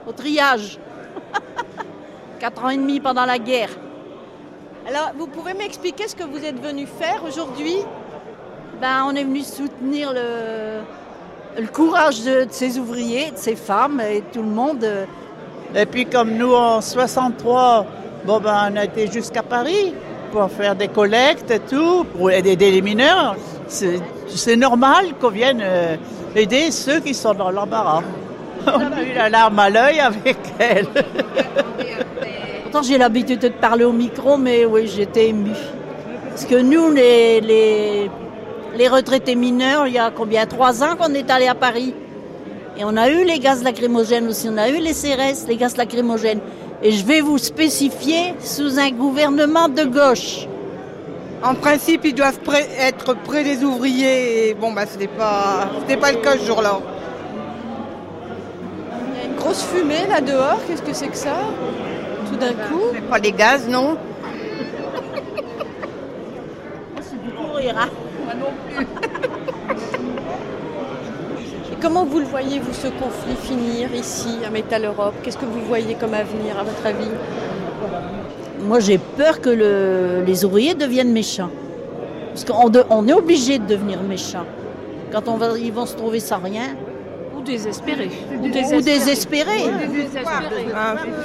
au 0.07 0.11
triage. 0.13 0.79
Quatre 2.39 2.65
ans 2.65 2.69
et 2.69 2.77
demi 2.77 2.99
pendant 2.99 3.25
la 3.25 3.37
guerre. 3.37 3.69
Alors, 4.87 5.11
vous 5.17 5.25
pouvez 5.25 5.55
m'expliquer 5.55 6.07
ce 6.07 6.15
que 6.15 6.23
vous 6.23 6.45
êtes 6.45 6.61
venu 6.61 6.85
faire 6.85 7.23
aujourd'hui? 7.27 7.77
Ben, 8.79 9.05
on 9.07 9.15
est 9.15 9.23
venu 9.23 9.41
soutenir 9.41 10.13
le, 10.13 10.81
le 11.59 11.67
courage 11.67 12.23
de, 12.23 12.43
de 12.43 12.51
ces 12.51 12.77
ouvriers, 12.77 13.31
de 13.31 13.37
ces 13.37 13.55
femmes 13.55 13.99
et 13.99 14.21
tout 14.31 14.43
le 14.43 14.49
monde. 14.49 14.85
Et 15.75 15.85
puis 15.87 16.05
comme 16.05 16.31
nous 16.37 16.53
en 16.53 16.81
63, 16.81 17.85
bon 18.25 18.39
ben 18.39 18.69
on 18.71 18.75
a 18.75 18.83
été 18.85 19.11
jusqu'à 19.11 19.41
Paris 19.41 19.93
pour 20.31 20.51
faire 20.51 20.75
des 20.75 20.89
collectes 20.89 21.49
et 21.49 21.59
tout, 21.59 22.03
pour 22.03 22.29
aider 22.29 22.55
les 22.55 22.81
mineurs. 22.81 23.35
C'est 23.67 23.99
c'est 24.27 24.55
normal 24.55 25.13
qu'on 25.19 25.29
vienne 25.29 25.61
euh, 25.63 25.95
aider 26.35 26.69
ceux 26.69 26.99
qui 26.99 27.13
sont 27.13 27.33
dans 27.33 27.49
l'embarras. 27.49 28.03
On 28.67 28.91
a 28.91 29.03
eu 29.03 29.13
la 29.15 29.29
larme 29.29 29.59
à 29.59 29.69
l'œil 29.69 29.99
avec 29.99 30.37
elle. 30.59 30.87
Pourtant, 32.75 32.89
j'ai 32.89 32.97
l'habitude 32.97 33.39
de 33.39 33.47
parler 33.47 33.85
au 33.85 33.93
micro, 33.93 34.35
mais 34.35 34.65
oui, 34.65 34.91
j'étais 34.93 35.29
émue. 35.29 35.55
Parce 36.27 36.43
que 36.43 36.55
nous, 36.55 36.91
les, 36.91 37.39
les, 37.39 38.11
les 38.75 38.87
retraités 38.89 39.35
mineurs, 39.35 39.87
il 39.87 39.93
y 39.93 39.97
a 39.97 40.11
combien 40.11 40.45
Trois 40.45 40.83
ans 40.83 40.97
qu'on 40.97 41.13
est 41.13 41.31
allé 41.31 41.47
à 41.47 41.55
Paris. 41.55 41.93
Et 42.77 42.83
on 42.83 42.97
a 42.97 43.07
eu 43.09 43.23
les 43.23 43.39
gaz 43.39 43.63
lacrymogènes 43.63 44.27
aussi, 44.27 44.49
on 44.51 44.57
a 44.57 44.67
eu 44.67 44.79
les 44.79 44.91
CRS, 44.91 45.47
les 45.47 45.55
gaz 45.55 45.77
lacrymogènes. 45.77 46.41
Et 46.83 46.91
je 46.91 47.05
vais 47.05 47.21
vous 47.21 47.37
spécifier 47.37 48.33
sous 48.41 48.77
un 48.77 48.91
gouvernement 48.91 49.69
de 49.69 49.85
gauche. 49.85 50.45
En 51.45 51.55
principe, 51.55 52.01
ils 52.03 52.13
doivent 52.13 52.41
être 52.77 53.15
près 53.23 53.45
des 53.45 53.63
ouvriers. 53.63 54.49
Et 54.49 54.53
bon, 54.53 54.73
bah, 54.73 54.83
c'était 54.85 55.07
pas, 55.07 55.69
c'était 55.79 55.95
pas 55.95 56.11
le 56.11 56.17
cas 56.17 56.37
ce 56.37 56.45
jour-là. 56.45 56.81
Il 59.13 59.17
y 59.17 59.23
a 59.23 59.29
une 59.29 59.35
grosse 59.37 59.63
fumée 59.63 60.07
là 60.09 60.19
dehors, 60.19 60.59
qu'est-ce 60.67 60.81
que 60.81 60.91
c'est 60.91 61.07
que 61.07 61.15
ça? 61.15 61.37
Tout 62.35 62.41
d'un 62.41 62.53
coup 62.53 62.81
C'est 62.93 63.01
pas 63.07 63.19
les 63.19 63.31
gaz, 63.31 63.65
non 63.69 63.97
rire, 67.55 67.73
Moi 68.25 68.33
non 68.33 68.47
plus. 68.67 68.85
Et 71.71 71.75
comment 71.81 72.03
vous 72.03 72.19
le 72.19 72.25
voyez, 72.25 72.59
vous, 72.59 72.73
ce 72.73 72.87
conflit 72.87 73.35
finir 73.41 73.93
ici, 73.95 74.39
à 74.45 74.49
Métal 74.49 74.83
Europe? 74.83 75.13
Qu'est-ce 75.23 75.37
que 75.37 75.45
vous 75.45 75.61
voyez 75.61 75.95
comme 75.95 76.13
avenir, 76.13 76.59
à 76.59 76.63
votre 76.63 76.85
avis? 76.85 77.07
Moi, 78.61 78.81
j'ai 78.81 78.97
peur 78.97 79.39
que 79.39 79.49
le- 79.49 80.23
les 80.25 80.43
ouvriers 80.43 80.73
deviennent 80.75 81.13
méchants. 81.13 81.49
Parce 82.29 82.43
qu'on 82.43 82.67
de- 82.69 82.83
on 82.89 83.07
est 83.07 83.13
obligé 83.13 83.59
de 83.59 83.65
devenir 83.65 84.01
méchants. 84.03 84.45
Quand 85.11 85.29
on 85.29 85.37
va, 85.37 85.57
ils 85.57 85.71
vont 85.71 85.85
se 85.85 85.95
trouver 85.95 86.19
sans 86.19 86.39
rien. 86.39 86.75
Ou 87.45 87.47
désespérés. 87.47 88.11
Ou 88.41 88.81
désespérés. 88.81 89.71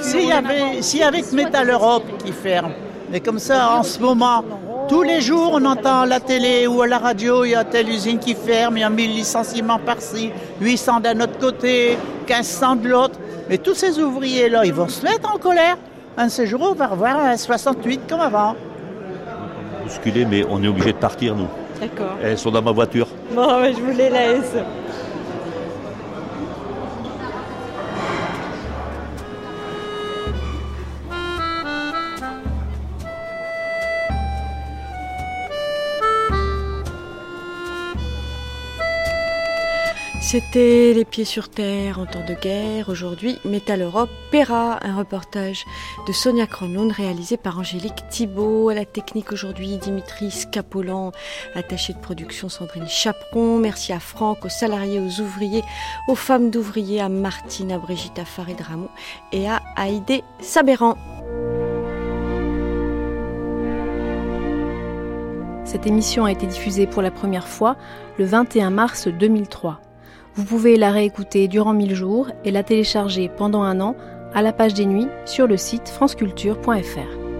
S'il 0.03 0.27
y 0.27 0.31
avait, 0.31 0.81
s'il 0.81 0.99
y 0.99 1.03
avait 1.03 1.23
que 1.23 1.35
Métal 1.35 1.71
Europe 1.71 2.03
qui 2.23 2.31
ferme, 2.31 2.73
mais 3.11 3.21
comme 3.21 3.39
ça, 3.39 3.71
en 3.75 3.81
ce 3.81 3.99
moment, 3.99 4.43
tous 4.87 5.01
les 5.01 5.19
jours, 5.19 5.53
on 5.53 5.65
entend 5.65 6.01
à 6.01 6.05
la 6.05 6.19
télé 6.19 6.67
ou 6.67 6.83
à 6.83 6.87
la 6.87 6.99
radio, 6.99 7.43
il 7.43 7.51
y 7.51 7.55
a 7.55 7.63
telle 7.63 7.89
usine 7.89 8.19
qui 8.19 8.35
ferme, 8.35 8.77
il 8.77 8.81
y 8.81 8.83
a 8.83 8.89
1000 8.91 9.15
licenciements 9.15 9.79
par-ci, 9.79 10.31
800 10.61 10.99
d'un 10.99 11.19
autre 11.21 11.39
côté, 11.39 11.97
1500 12.27 12.75
de 12.75 12.87
l'autre. 12.89 13.19
Mais 13.49 13.57
tous 13.57 13.73
ces 13.73 13.99
ouvriers-là, 13.99 14.63
ils 14.65 14.73
vont 14.73 14.89
se 14.89 15.03
mettre 15.03 15.33
en 15.33 15.39
colère. 15.39 15.77
Un 16.17 16.25
de 16.25 16.31
ces 16.31 16.45
jours, 16.45 16.67
on 16.71 16.75
va 16.75 16.85
revoir 16.87 17.17
un 17.17 17.35
68 17.35 18.01
comme 18.07 18.21
avant. 18.21 18.55
bousculé, 19.83 20.25
mais 20.25 20.45
on 20.47 20.61
est 20.63 20.67
obligé 20.67 20.93
de 20.93 20.97
partir, 20.97 21.35
nous. 21.35 21.47
D'accord. 21.79 22.15
Elles 22.23 22.37
sont 22.37 22.51
dans 22.51 22.61
ma 22.61 22.71
voiture. 22.71 23.07
Bon, 23.33 23.59
ouais, 23.59 23.73
je 23.73 23.79
vous 23.81 23.97
les 23.97 24.09
laisse. 24.09 24.53
C'était 40.31 40.93
Les 40.93 41.03
Pieds 41.03 41.25
sur 41.25 41.49
Terre 41.49 41.99
en 41.99 42.05
temps 42.05 42.23
de 42.25 42.33
guerre. 42.33 42.87
Aujourd'hui, 42.87 43.37
Métal 43.43 43.81
Europe 43.81 44.09
paiera 44.31 44.79
un 44.81 44.95
reportage 44.95 45.65
de 46.07 46.13
Sonia 46.13 46.47
Cronoun 46.47 46.89
réalisé 46.89 47.35
par 47.35 47.59
Angélique 47.59 48.07
Thibault. 48.09 48.69
À 48.69 48.73
la 48.73 48.85
technique 48.85 49.33
aujourd'hui, 49.33 49.75
Dimitri 49.75 50.31
Scapolan, 50.31 51.11
attaché 51.53 51.91
de 51.91 51.99
production 51.99 52.47
Sandrine 52.47 52.87
Chaperon. 52.87 53.57
Merci 53.57 53.91
à 53.91 53.99
Franck, 53.99 54.45
aux 54.45 54.49
salariés, 54.49 55.01
aux 55.01 55.19
ouvriers, 55.19 55.63
aux 56.07 56.15
femmes 56.15 56.49
d'ouvriers, 56.49 57.01
à 57.01 57.09
Martine, 57.09 57.73
à 57.73 57.77
Brigitte, 57.77 58.17
à 58.17 58.23
Farid 58.23 58.61
Ramon 58.61 58.87
et 59.33 59.49
à 59.49 59.59
Haïdé 59.75 60.23
Sabéran. 60.39 60.95
Cette 65.65 65.85
émission 65.85 66.23
a 66.23 66.31
été 66.31 66.47
diffusée 66.47 66.87
pour 66.87 67.01
la 67.01 67.11
première 67.11 67.49
fois 67.49 67.75
le 68.17 68.23
21 68.23 68.69
mars 68.69 69.09
2003. 69.09 69.81
Vous 70.35 70.45
pouvez 70.45 70.77
la 70.77 70.91
réécouter 70.91 71.47
durant 71.47 71.73
1000 71.73 71.93
jours 71.93 72.31
et 72.45 72.51
la 72.51 72.63
télécharger 72.63 73.29
pendant 73.29 73.63
un 73.63 73.81
an 73.81 73.95
à 74.33 74.41
la 74.41 74.53
page 74.53 74.73
des 74.73 74.85
nuits 74.85 75.09
sur 75.25 75.45
le 75.45 75.57
site 75.57 75.89
franceculture.fr. 75.89 77.30